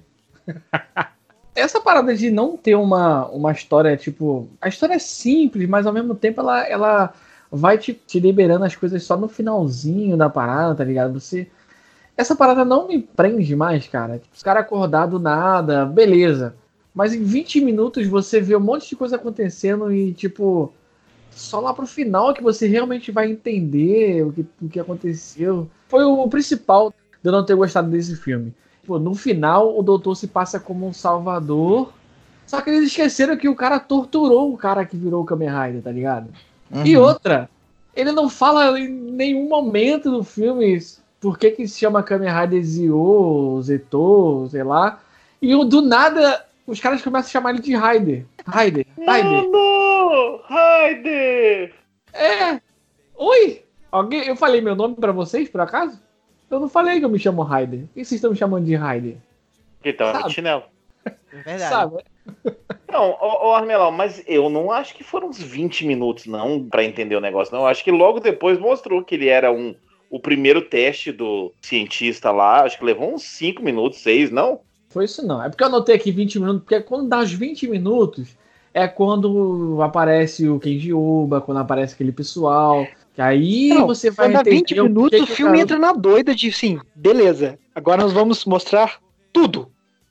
[1.55, 4.49] Essa parada de não ter uma, uma história, tipo.
[4.61, 7.15] A história é simples, mas ao mesmo tempo ela, ela
[7.51, 11.19] vai te, te liberando as coisas só no finalzinho da parada, tá ligado?
[11.21, 11.49] Você.
[12.17, 14.19] Essa parada não me prende mais, cara.
[14.19, 16.55] Tipo, os caras acordar do nada, beleza.
[16.95, 20.73] Mas em 20 minutos você vê um monte de coisa acontecendo e, tipo,
[21.35, 25.69] só lá pro final que você realmente vai entender o que, o que aconteceu.
[25.89, 28.53] Foi o principal de eu não ter gostado desse filme.
[28.87, 31.93] Pô, no final, o doutor se passa como um salvador.
[32.47, 35.83] Só que eles esqueceram que o cara torturou o cara que virou o Kamen Rider,
[35.83, 36.29] tá ligado?
[36.85, 37.49] E outra,
[37.95, 40.79] ele não fala em nenhum momento do filme
[41.21, 45.01] por que, que se chama Kamen Rider Zio, Zeto, sei lá.
[45.41, 48.27] E do nada, os caras começam a chamar ele de Rider.
[48.47, 49.51] Rider, Rider.
[49.51, 51.75] Não, Raider!
[52.13, 52.61] É!
[53.17, 53.65] Oi!
[53.91, 56.03] Alguém, eu falei meu nome pra vocês, por acaso?
[56.51, 57.81] Eu não falei que eu me chamo Raider.
[57.81, 59.17] Por que vocês estão me chamando de Raider?
[59.83, 60.65] Que tava de chinelo.
[61.31, 61.63] Verdade.
[61.63, 62.05] Sabe?
[62.91, 66.85] Não, ô, ô Armelão, mas eu não acho que foram uns 20 minutos, não, pra
[66.85, 67.63] entender o negócio, não.
[67.63, 69.75] Eu acho que logo depois mostrou que ele era um
[70.11, 72.63] o primeiro teste do cientista lá.
[72.63, 74.61] Acho que levou uns 5 minutos, 6, não?
[74.95, 75.43] Foi isso não.
[75.43, 78.29] É porque eu anotei aqui 20 minutos, porque quando dá os 20 minutos
[78.73, 82.87] é quando aparece o Kenji Oba, quando aparece aquele pessoal.
[83.13, 85.79] Que aí Não, você vai Quando entender 20 o minutos, o que filme cara- entra
[85.81, 87.59] na doida de, sim, beleza.
[87.75, 89.01] Agora nós vamos mostrar
[89.33, 89.69] tudo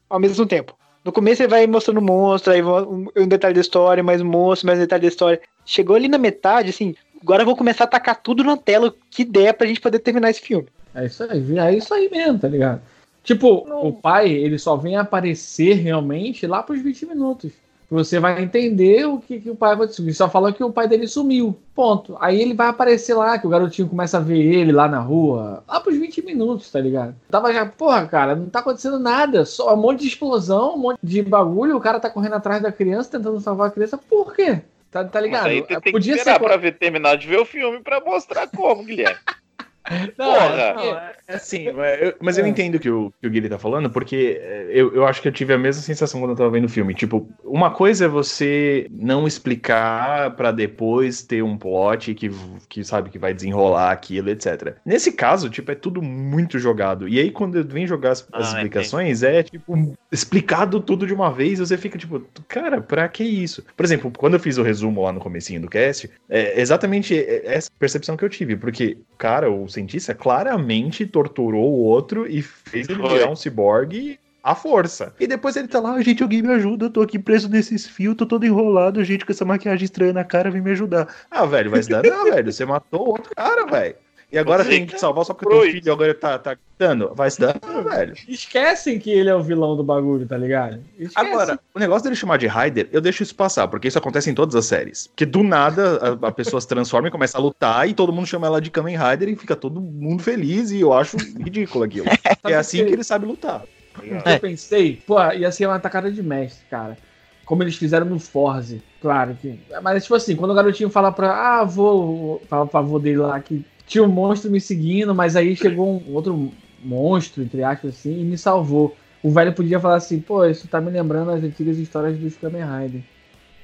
[0.09, 0.77] ao mesmo tempo.
[1.03, 4.67] No começo ele vai mostrando o monstro, aí um, detalhe da história, mais um monstro,
[4.67, 5.41] mais um detalhe da história.
[5.65, 8.93] Chegou ali na metade, assim, agora eu vou começar a tacar tudo na tela, o
[9.09, 10.67] que der pra gente poder terminar esse filme.
[10.93, 12.81] É isso aí, é isso aí mesmo, tá ligado?
[13.23, 17.51] Tipo, o pai, ele só vem aparecer realmente lá pros 20 minutos.
[17.89, 20.03] Você vai entender o que, que o pai aconteceu.
[20.03, 21.55] Ele só falou que o pai dele sumiu.
[21.75, 22.17] Ponto.
[22.19, 25.63] Aí ele vai aparecer lá, que o garotinho começa a ver ele lá na rua.
[25.67, 27.15] Lá pros 20 minutos, tá ligado?
[27.29, 29.45] Tava já, porra, cara, não tá acontecendo nada.
[29.45, 31.77] Só um monte de explosão, um monte de bagulho.
[31.77, 33.95] O cara tá correndo atrás da criança, tentando salvar a criança.
[33.97, 34.61] Por quê?
[34.89, 35.47] Tá, tá Mas ligado?
[35.47, 36.43] aí tu tem que Podia esperar ser.
[36.45, 39.19] pra ver, terminar de ver o filme pra mostrar como, Guilherme.
[40.17, 40.45] Não, Porra.
[40.55, 42.47] é porque- É assim, mas eu, mas eu É.
[42.49, 45.27] entendo o que o, que o Guilherme tá falando, porque é, eu, eu acho que
[45.27, 46.93] eu tive a mesma sensação quando eu tava vendo o filme.
[46.93, 52.29] Tipo, uma coisa é você não explicar pra depois ter um plot que,
[52.67, 54.75] que sabe que vai desenrolar aquilo, etc.
[54.85, 57.07] Nesse caso, tipo, é tudo muito jogado.
[57.07, 61.13] E aí, quando eu vem jogar as, as Ah, explicações, é tipo, explicado tudo de
[61.13, 63.63] uma vez, você fica tipo, cara, pra que isso?
[63.77, 67.15] Por exemplo, quando eu fiz o resumo lá no comecinho do cast, é exatamente
[67.45, 72.87] essa percepção que eu tive, porque, cara, o cientista claramente torturou o outro e fez
[72.87, 75.15] ele virar um ciborgue à força.
[75.19, 78.15] E depois ele tá lá, gente, alguém me ajuda, eu tô aqui preso nesses fios,
[78.15, 81.07] tô todo enrolado, gente, com essa maquiagem estranha na cara, vem me ajudar.
[81.31, 83.95] Ah, velho, vai se dar não, velho, você matou outro cara, velho.
[84.33, 87.13] E agora tem que salvar só porque comprou teu filho agora tá, tá gritando.
[87.13, 88.15] Vai se dar velho.
[88.27, 90.79] Esquecem que ele é o vilão do bagulho, tá ligado?
[90.97, 91.31] Esquecem.
[91.31, 94.33] Agora, o negócio dele chamar de Raider, eu deixo isso passar, porque isso acontece em
[94.33, 95.05] todas as séries.
[95.05, 98.25] Porque do nada a, a pessoa se transforma e começa a lutar e todo mundo
[98.25, 102.07] chama ela de Kamen Rider e fica todo mundo feliz e eu acho ridículo aquilo.
[102.43, 103.61] é assim que ele sabe lutar.
[104.01, 106.97] Eu pensei, pô, ia ser uma atacada de mestre, cara.
[107.45, 108.81] Como eles fizeram no Forze.
[108.99, 109.59] Claro que.
[109.83, 111.59] Mas, tipo assim, quando o garotinho fala pra.
[111.59, 112.41] Ah, vou.
[112.47, 116.13] Fala pra avô dele lá que tinha um monstro me seguindo, mas aí chegou um
[116.13, 116.51] outro
[116.83, 118.95] monstro, entre aspas, assim, e me salvou.
[119.21, 122.63] O velho podia falar assim, pô, isso tá me lembrando as antigas histórias dos Kamen
[122.63, 123.01] Rider.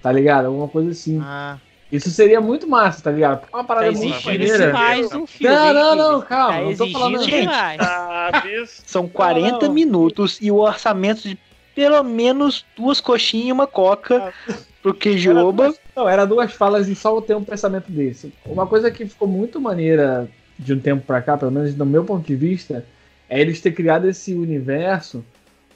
[0.02, 0.46] Tá ligado?
[0.46, 1.20] Alguma coisa assim.
[1.22, 1.58] Ah,
[1.92, 3.40] Isso seria muito massa, tá ligado?
[3.42, 4.68] Porque é uma Tá parada muito exigindo maneira.
[4.68, 5.54] demais um filme.
[5.56, 6.54] Não, não, não, calma.
[6.58, 7.26] Tá não tô falando.
[7.26, 7.80] demais.
[7.82, 8.44] Ah.
[8.86, 9.74] São 40 não.
[9.74, 11.38] minutos e o orçamento de
[11.80, 14.34] pelo menos duas coxinhas e uma coca
[14.82, 15.64] pro Era Queijoba.
[15.64, 18.34] duas- Não, era duas falas e só eu ter um pensamento desse.
[18.46, 22.04] Uma coisa que ficou muito maneira de um tempo pra cá, pelo menos do meu
[22.04, 22.86] ponto de vista,
[23.30, 25.24] é eles ter criado esse universo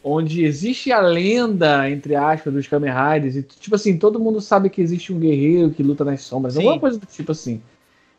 [0.04, 3.38] onde existe a lenda, entre aspas, dos Kamen Riders.
[3.38, 6.56] E, tipo assim, todo mundo sabe que existe um guerreiro que luta nas sombras.
[6.56, 6.60] Sim.
[6.60, 7.62] Alguma coisa do tipo assim.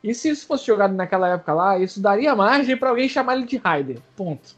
[0.03, 3.45] E se isso fosse jogado naquela época lá, isso daria margem pra alguém chamar ele
[3.45, 3.99] de Rider.
[4.17, 4.57] Ponto.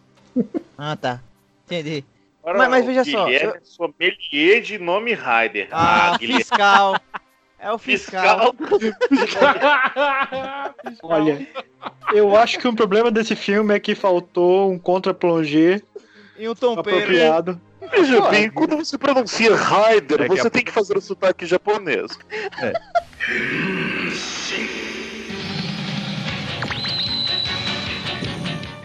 [0.78, 1.20] ah, tá.
[1.64, 2.04] Entendi.
[2.46, 5.66] Ora, Mas- mas o veja só, Guilherme é sommelier de nome Raider.
[5.72, 6.44] Ah, Guilherme.
[6.44, 6.96] fiscal.
[7.58, 8.54] É o fiscal.
[9.08, 9.42] Fiscal.
[11.02, 11.44] Olha,
[12.12, 15.82] eu acho que um problema desse filme é que faltou um contra-plongé
[16.38, 16.98] E um tompeiro.
[17.00, 17.60] apropriado.
[17.90, 22.16] Veja bem, quando você pronuncia Raider, É que você tem que fazer o sotaque japonês.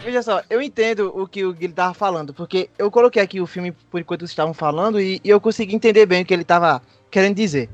[0.03, 3.45] Veja só, eu entendo o que o Guilherme tava falando, porque eu coloquei aqui o
[3.45, 6.43] filme por enquanto vocês estavam falando e, e eu consegui entender bem o que ele
[6.43, 7.69] tava querendo dizer.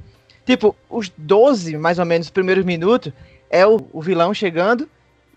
[0.45, 3.13] Tipo, os 12, mais ou menos, primeiros minutos,
[3.49, 4.89] é o, o vilão chegando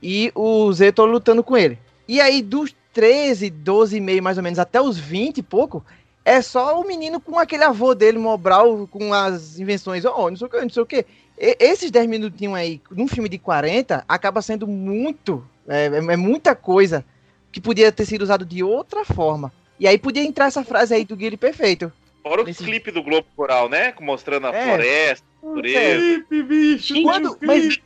[0.02, 1.78] e o Zeto lutando com ele.
[2.08, 5.84] E aí, dos 13, 12 e meio, mais ou menos, até os 20 e pouco,
[6.24, 10.46] é só o menino com aquele avô dele, Mobral, com as invenções, oh, não sei
[10.46, 11.06] o que, não sei o que.
[11.38, 16.54] Esses 10 minutinhos aí, num filme de 40, acaba sendo muito, é, é- é muita
[16.54, 17.04] coisa
[17.52, 19.52] que podia ter sido usado de outra forma.
[19.78, 21.90] E aí podia entrar essa frase aí do Guilherme perfeito.
[22.22, 23.94] Fora o Nesse- clipe do Globo Rural, né?
[23.98, 24.62] Mostrando a É.
[24.66, 26.00] floresta, a natureza.
[26.00, 27.80] Felipe, bicho, Gente, quando mas-?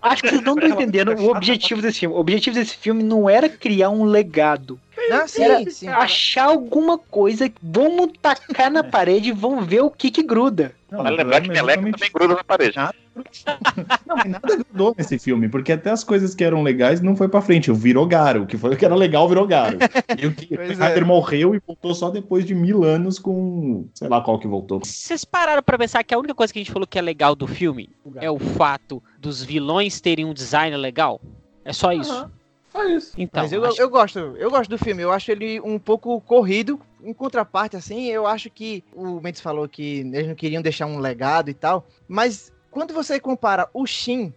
[0.00, 2.14] Acho que vocês não estão entendendo o objetivo desse filme.
[2.14, 4.78] O objetivo desse filme não era criar um legado.
[5.08, 5.88] Não, sim, Era sim.
[5.88, 10.72] Achar alguma coisa, vamos tacar na parede e vamos ver o que que gruda.
[10.92, 12.76] Não, Vale o lembrar que é meleca justamente também gruda na parede.
[14.06, 17.28] Não, mas nada grudou nesse filme, porque até as coisas que eram legais não foi
[17.28, 17.70] pra frente.
[17.70, 19.78] O virou Garo, o que foi o que era legal virou Garo.
[20.18, 23.86] E o que Pois o Ryder morreu e voltou só depois de mil anos com.
[23.94, 24.80] sei lá qual que voltou.
[24.84, 27.34] Vocês pararam pra pensar que a única coisa que a gente falou que é legal
[27.34, 31.20] do filme é o fato dos vilões terem um design legal?
[31.64, 32.12] É só isso.
[32.12, 32.30] Aham.
[32.72, 33.12] Só isso.
[33.18, 35.02] Então, Mas eu, acho- eu gosto, eu gosto do filme.
[35.02, 36.80] Eu acho ele um pouco corrido.
[37.04, 40.98] Em contraparte, assim, eu acho que o Mendes falou que eles não queriam deixar um
[40.98, 41.86] legado e tal.
[42.08, 44.32] Mas quando você compara o Shin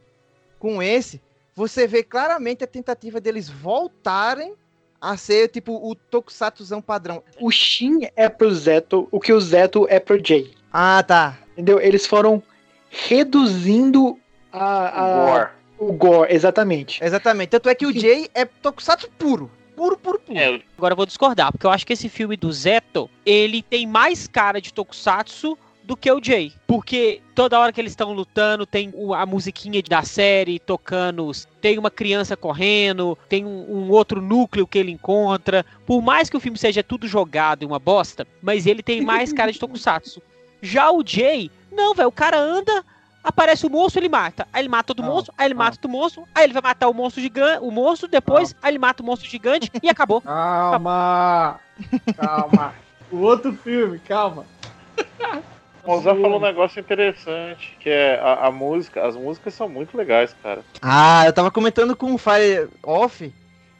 [0.60, 1.22] com esse,
[1.56, 4.54] você vê claramente a tentativa deles voltarem
[5.00, 7.22] a ser tipo o Tokusatuzão padrão.
[7.40, 10.52] O Shin é pro Zeto, o que o Zeto é pro Jay.
[10.74, 11.38] Ah, tá.
[11.54, 11.80] Entendeu?
[11.80, 12.42] Eles foram
[12.90, 14.18] reduzindo
[14.52, 15.56] a, a- War.
[15.78, 17.04] o gore, exatamente.
[17.04, 17.50] Exatamente.
[17.50, 19.50] Tanto é que o Jay é Tokusatsu puro.
[19.76, 20.38] Puro, puro, puro.
[20.38, 23.86] É, Agora eu vou discordar, porque eu acho que esse filme do Zeto, ele tem
[23.86, 26.52] mais cara de Tokusatsu do que o Jay.
[26.66, 31.92] Porque toda hora que eles estão lutando, tem a musiquinha da série tocando, tem uma
[31.92, 35.66] criança correndo, tem um, um outro núcleo que ele encontra.
[35.86, 39.32] Por mais que o filme seja tudo jogado e uma bosta, mas ele tem mais
[39.32, 40.22] cara de Tokusatsu.
[40.62, 42.84] Já o Jay, não, velho, o cara anda,
[43.26, 44.48] aparece o monstro, ele mata.
[44.54, 46.88] Aí ele mata outro Não, monstro, aí ele mata outro monstro, aí ele vai matar
[46.88, 50.22] o monstro gigante, o monstro, depois, aí ele mata o monstro gigante e acabou.
[50.22, 51.60] Calma.
[52.16, 52.74] Calma.
[53.12, 54.46] O outro filme, calma.
[55.84, 59.06] o Mozart falou um negócio interessante, que é a, a música.
[59.06, 60.62] As músicas são muito legais, cara.
[60.82, 63.34] Ah, eu tava comentando com o Fire Off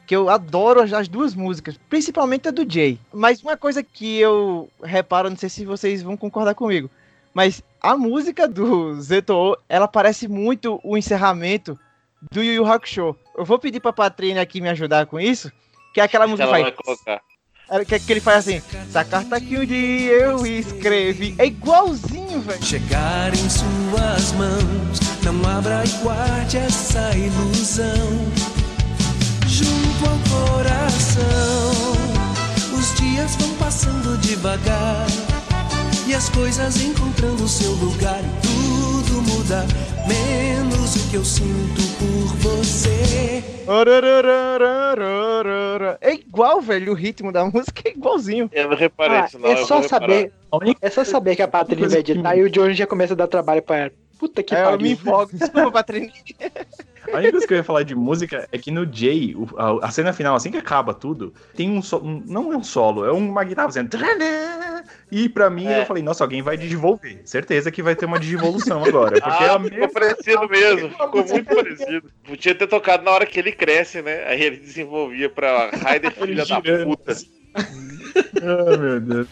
[0.06, 2.98] que eu adoro as, as duas músicas, principalmente a do Jay.
[3.12, 6.88] Mas uma coisa que eu reparo, não sei se vocês vão concordar comigo,
[7.36, 11.78] mas a música do Zeto, ela parece muito o encerramento
[12.32, 13.14] do Yu Yu Hakusho.
[13.36, 15.52] Eu vou pedir pra Patrícia aqui me ajudar com isso,
[15.92, 16.74] que é aquela música que vai faz...
[16.76, 17.20] colocar.
[17.68, 21.34] é, Que, que ele faz assim, essa carta que um dia eu escrevi.
[21.36, 22.64] É igualzinho, velho.
[22.64, 24.98] chegar em suas mãos.
[25.22, 28.32] Não abra e guarde essa ilusão
[29.46, 31.92] junto ao coração.
[32.78, 35.06] Os dias vão passando devagar
[36.06, 39.64] e as coisas encontrando seu lugar e tudo muda,
[40.06, 43.42] menos o que eu sinto por você.
[46.00, 48.48] É igual, velho, o ritmo da música é igualzinho.
[48.52, 49.48] Eu não reparei Ah, isso, não.
[49.50, 50.32] é só saber,
[50.80, 53.26] é só saber que a Patrícia vai editar e o Johnny já começa a dar
[53.26, 53.92] trabalho pra ela.
[54.18, 54.92] Puta que É, eu me pariu.
[54.92, 55.30] empolgo.
[55.36, 56.12] Desculpa, Patrícia.
[57.12, 59.34] A única coisa que eu ia falar de música é que no Jay,
[59.82, 62.22] a, cena final, assim que acaba tudo, tem um solo.
[62.26, 63.90] não é um solo, é uma guitarra fazendo.
[65.10, 65.80] E pra mim, É.
[65.82, 67.20] eu falei, nossa, alguém vai digivolver.
[67.24, 69.20] Certeza que vai ter uma digivolução agora.
[69.20, 69.88] Porque é Ah, a ficou mesma.
[69.92, 70.90] parecido mesmo.
[70.96, 72.10] Ficou muito parecido.
[72.24, 74.24] Podia ter tocado na hora que ele cresce, né?
[74.26, 77.12] Aí ele desenvolvia pra Raider filha da puta.
[77.12, 77.30] assim.
[77.54, 79.28] Ai, meu Deus.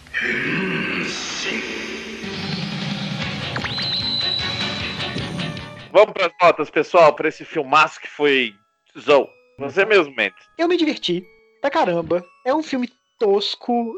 [5.95, 8.53] Vamos pras notas, pessoal, pra esse filmaço que foi
[8.99, 9.29] Zou.
[9.61, 10.45] Você mesmo, Mendes.
[10.59, 11.25] Eu me diverti
[11.61, 12.21] pra caramba.
[12.45, 13.95] É um filme tosco,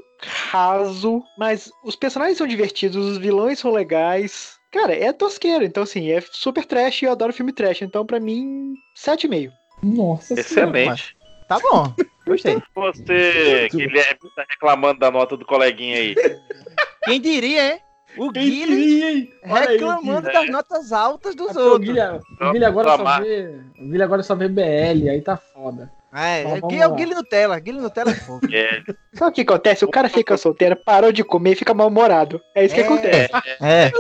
[0.51, 4.59] raso, mas os personagens são divertidos, os vilões são legais.
[4.71, 7.81] Cara, é tosqueiro, então assim, é super trash e eu adoro filme trash.
[7.81, 9.51] Então, pra mim, 7,5.
[9.83, 11.17] Nossa Excelente.
[11.49, 11.95] Tá bom,
[12.27, 12.61] gostei.
[12.75, 16.15] Você, Guilherme, tá reclamando da nota do coleguinha aí.
[17.05, 17.81] Quem diria, hein?
[18.19, 20.33] O Guilherme aí, reclamando Guilherme.
[20.33, 21.89] das notas altas dos É o outros.
[21.89, 23.61] Guilherme, o Guilherme agora só vê.
[23.79, 25.91] O Guilherme agora só vê BL, aí tá foda.
[26.15, 26.95] É, Mas é, Gui- é o.
[26.95, 27.59] Guilherme Nutella.
[27.59, 28.41] Guilherme Nutella é fogo.
[28.55, 29.85] É, Sabe o que acontece?
[29.85, 32.41] O cara fica solteiro, parou de comer e fica mal-humorado.
[32.55, 32.85] É isso que É.
[32.85, 33.33] acontece.
[33.63, 33.91] É,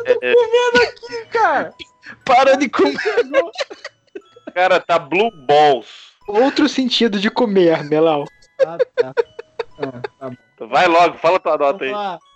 [1.30, 1.74] Cara,
[2.24, 2.96] parou de comer.
[4.54, 5.86] cara, tá Blue Balls.
[6.26, 8.24] Outro sentido de comer, Melau.
[8.66, 9.12] ah, tá.
[9.78, 10.36] Ah, tá bom.
[10.60, 11.90] Vai logo, fala tua nota aí.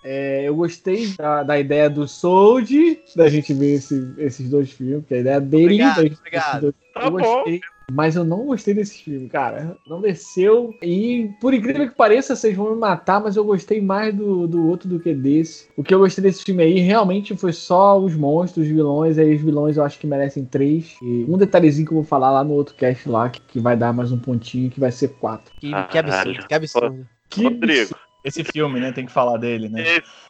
[0.05, 5.07] É, eu gostei da, da ideia do Sold, da gente ver esse- esses dois filmes,
[5.07, 5.65] que a ideia dele.
[5.65, 6.61] Obrigado, obrigado.
[6.61, 7.19] dois- Tá eu bom.
[7.19, 7.61] gostei.
[7.93, 9.77] Mas eu não gostei desse filme, cara.
[9.85, 10.73] Não desceu.
[10.81, 14.69] E por incrível que pareça, vocês vão me matar, mas eu gostei mais do, do
[14.69, 15.67] outro do que desse.
[15.77, 19.19] O que eu gostei desse filme aí realmente foi só os monstros, os vilões.
[19.19, 20.97] Aí os vilões eu acho que merecem três.
[21.03, 23.77] E um detalhezinho que eu vou falar lá no outro cast lá, que, que vai
[23.77, 25.53] dar mais um pontinho, que vai ser quatro.
[25.59, 27.07] Que, que absurdo, que absurdo.
[27.29, 27.97] Que Rodrigo.
[28.23, 28.93] Esse filme, né?
[28.93, 29.83] Tem que falar dele, né?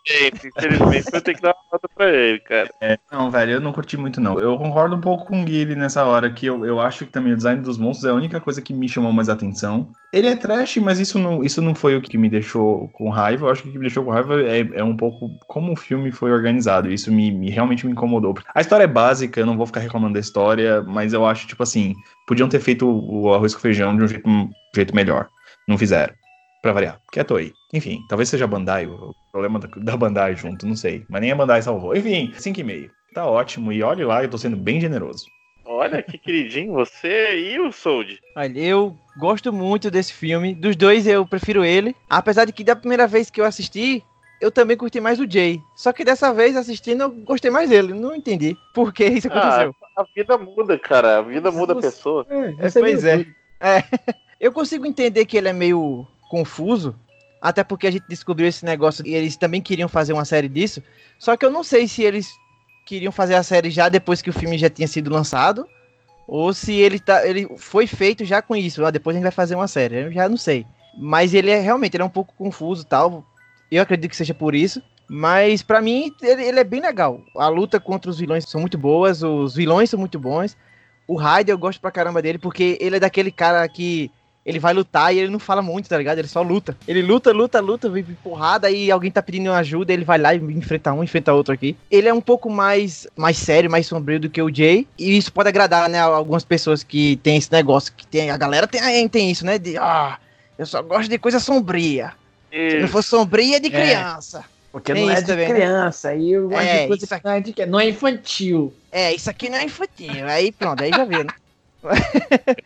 [0.06, 2.70] Esse, infelizmente, eu tenho que dar uma nota pra ele, cara.
[3.10, 4.38] Não, velho, eu não curti muito, não.
[4.38, 7.32] Eu concordo um pouco com o Guilherme nessa hora, que eu, eu acho que também
[7.32, 9.90] o design dos monstros é a única coisa que me chamou mais atenção.
[10.12, 13.46] Ele é trash, mas isso não, isso não foi o que me deixou com raiva.
[13.46, 15.76] Eu acho que o que me deixou com raiva é, é um pouco como o
[15.76, 16.90] filme foi organizado.
[16.90, 18.34] Isso me, me- realmente me incomodou.
[18.54, 21.62] A história é básica, eu não vou ficar reclamando da história, mas eu acho, tipo
[21.62, 21.94] assim,
[22.26, 25.28] podiam ter feito o arroz com feijão de um jeito, um jeito melhor.
[25.66, 26.14] Não fizeram.
[26.62, 27.00] Pra variar.
[27.10, 27.52] Quieto aí.
[27.72, 31.04] Enfim, talvez seja a Bandai, o problema da, da Bandai junto, não sei.
[31.08, 31.96] Mas nem a Bandai salvou.
[31.96, 32.90] Enfim, 5,5.
[33.14, 33.72] Tá ótimo.
[33.72, 35.24] E olhe lá, eu tô sendo bem generoso.
[35.64, 38.18] Olha que queridinho você e o Sold.
[38.36, 40.54] Olha, eu gosto muito desse filme.
[40.54, 41.94] Dos dois eu prefiro ele.
[42.08, 44.02] Apesar de que da primeira vez que eu assisti,
[44.40, 45.60] eu também curti mais o Jay.
[45.76, 47.94] Só que dessa vez assistindo eu gostei mais dele.
[47.94, 49.74] Não entendi por que isso aconteceu.
[49.96, 51.18] A vida muda, cara.
[51.18, 52.26] A vida muda a pessoa.
[52.28, 53.16] É, É, esse pois é.
[53.16, 53.34] doido.
[54.40, 56.94] Eu consigo entender que ele é meio confuso,
[57.42, 60.82] até porque a gente descobriu esse negócio e eles também queriam fazer uma série disso.
[61.18, 62.30] Só que eu não sei se eles
[62.86, 65.66] queriam fazer a série já depois que o filme já tinha sido lançado,
[66.26, 68.84] ou se ele, tá, ele foi feito já com isso.
[68.84, 69.96] Ah, depois a gente vai fazer uma série.
[69.96, 70.64] Eu já não sei.
[70.96, 73.24] Mas ele é realmente ele é um pouco confuso tal.
[73.70, 74.80] Eu acredito que seja por isso.
[75.08, 77.20] Mas pra mim ele, ele é bem legal.
[77.36, 80.56] A luta contra os vilões são muito boas, os vilões são muito bons.
[81.08, 84.08] O Raiden eu gosto pra caramba dele porque ele é daquele cara que
[84.44, 86.18] ele vai lutar e ele não fala muito, tá ligado?
[86.18, 86.76] Ele só luta.
[86.88, 90.38] Ele luta, luta, luta, vem porrada e alguém tá pedindo ajuda, ele vai lá e
[90.38, 91.76] enfrenta um, enfrenta outro aqui.
[91.90, 94.86] Ele é um pouco mais, mais sério, mais sombrio do que o Jay.
[94.98, 98.66] E isso pode agradar, né, algumas pessoas que tem esse negócio, que tem, a galera
[98.66, 99.58] tem, tem isso, né?
[99.58, 100.18] De, ah,
[100.58, 102.12] eu só gosto de coisa sombria.
[102.50, 104.44] Se não for sombria, é de criança.
[104.72, 105.54] Porque Tem não é isso de também, né?
[105.54, 106.08] criança.
[106.10, 108.72] Aí eu gosto É, de coisa isso que é, não é infantil.
[108.92, 110.28] É, isso aqui não é infantil.
[110.28, 111.30] Aí pronto, aí já viu, né?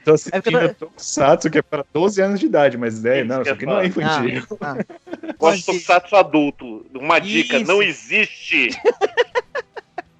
[0.04, 3.28] Tô É assistindo eu Tokusatsu, que é para 12 anos de idade, mas é, Isso
[3.28, 4.42] não, que isso eu aqui não é infantil.
[4.60, 4.76] Ah,
[5.38, 6.84] Gosto de Tokusatsu adulto.
[6.94, 7.66] Uma dica, Isso.
[7.66, 8.70] não existe.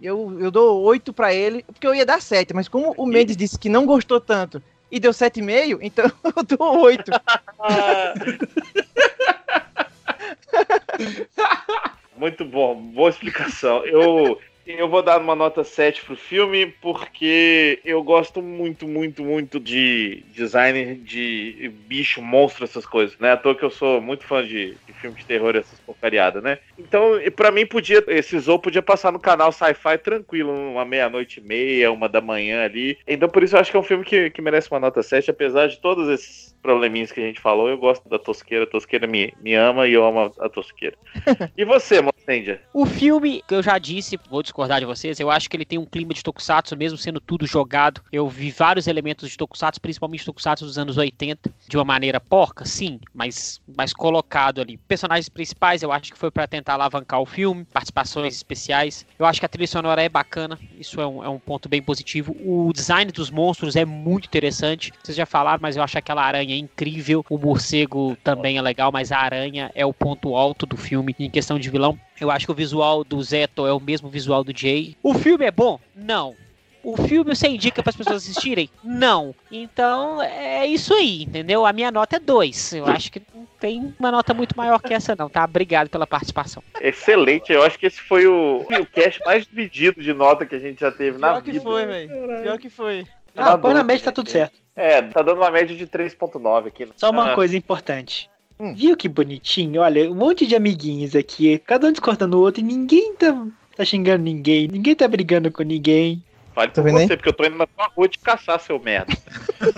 [0.03, 3.39] Eu, eu dou 8 pra ele, porque eu ia dar 7, mas como o Mendes
[3.39, 6.05] disse que não gostou tanto e deu 7,5, então
[6.37, 7.11] eu dou 8.
[7.59, 8.13] Ah.
[12.19, 13.83] Muito bom, boa explicação.
[13.87, 19.61] Eu, eu vou dar uma nota 7 pro filme, porque eu gosto muito, muito, muito
[19.61, 23.33] de design de bicho, monstro, essas coisas, né?
[23.33, 26.59] À toa que eu sou muito fã de, de filme de terror, essas porcariadas, né?
[26.79, 31.41] Então, e pra mim, podia, esse Zou podia passar no canal Sci-Fi tranquilo, uma meia-noite
[31.41, 32.99] e meia, uma da manhã ali.
[33.07, 35.31] Então, por isso, eu acho que é um filme que, que merece uma nota 7,
[35.31, 37.69] apesar de todos esses probleminhas que a gente falou.
[37.69, 40.97] Eu gosto da Tosqueira, a Tosqueira me, me ama e eu amo a, Tosqueira.
[41.57, 42.61] E você, Mocendia?
[42.73, 45.79] O filme, que eu já disse, vou discordar de vocês, eu acho que ele tem
[45.79, 48.01] um clima de tokusatsu, mesmo sendo tudo jogado.
[48.13, 52.65] Eu vi vários elementos de tokusatsu, principalmente tokusatsu dos anos 80, de uma maneira porca,
[52.65, 54.77] sim, mas, mas colocado ali.
[54.77, 59.05] Personagens principais, eu acho que foi pra tentar alavancar o filme, participações especiais.
[59.19, 61.83] Eu acho que a trilha sonora é bacana, isso é um, é um ponto bem
[61.83, 62.37] positivo.
[62.45, 64.93] O design dos monstros é muito interessante.
[65.03, 67.27] Vocês já falaram, mas eu acho aquela aranha incrível.
[67.29, 71.29] O morcego também é legal, mas a aranha é o ponto alto do filme em
[71.29, 71.99] questão de vilão.
[72.21, 74.97] Eu acho que o visual do Zeto é o mesmo visual do Jay.
[75.03, 75.81] O filme é bom?
[75.95, 76.35] Não.
[76.83, 78.69] O filme você indica para as pessoas assistirem?
[78.85, 79.35] Não.
[79.51, 81.65] Então é isso aí, entendeu?
[81.65, 82.75] A minha nota é 2.
[82.75, 85.45] Eu acho que não tem uma nota muito maior que essa, não, tá?
[85.45, 86.63] Obrigado pela participação.
[86.79, 90.59] Excelente, eu acho que esse foi o, o cast mais dividido de nota que a
[90.59, 91.65] gente já teve na Pior que vida.
[91.65, 92.43] foi, velho.
[92.43, 93.07] Pior que foi.
[93.35, 94.55] Ah, põe na média tá tudo certo.
[94.77, 96.87] É, tá dando uma média de 3.9 aqui.
[96.97, 98.29] Só uma Ah, coisa importante.
[98.59, 98.73] Hum.
[98.75, 99.81] Viu que bonitinho?
[99.81, 103.47] Olha, um monte de amiguinhos aqui, cada um discordando o outro e ninguém tá,
[103.77, 106.23] tá xingando ninguém, ninguém tá brigando com ninguém.
[106.55, 107.07] Fale Tá por vendo aí?
[107.09, 109.13] você, porque eu tô indo na tua rua te caçar, seu merda.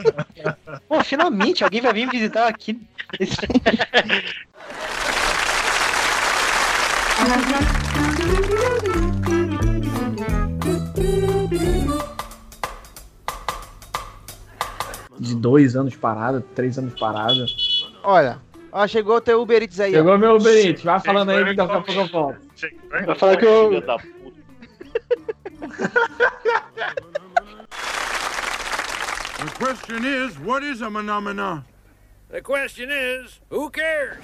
[0.86, 2.78] Pô, finalmente alguém vai vir visitar aqui.
[15.18, 17.46] De dois anos parada, três anos parada.
[18.04, 18.38] Olha,
[18.76, 19.96] ó, chegou o teu Uber Eats aí, ó.
[19.96, 22.40] Chegou meu Uber Eats, vai falando aí que daqui a pouco eu volto.
[22.90, 23.70] Vai falar que eu-.
[29.36, 31.64] The question is, what is a phenomena?
[32.30, 34.18] The question is, who cares?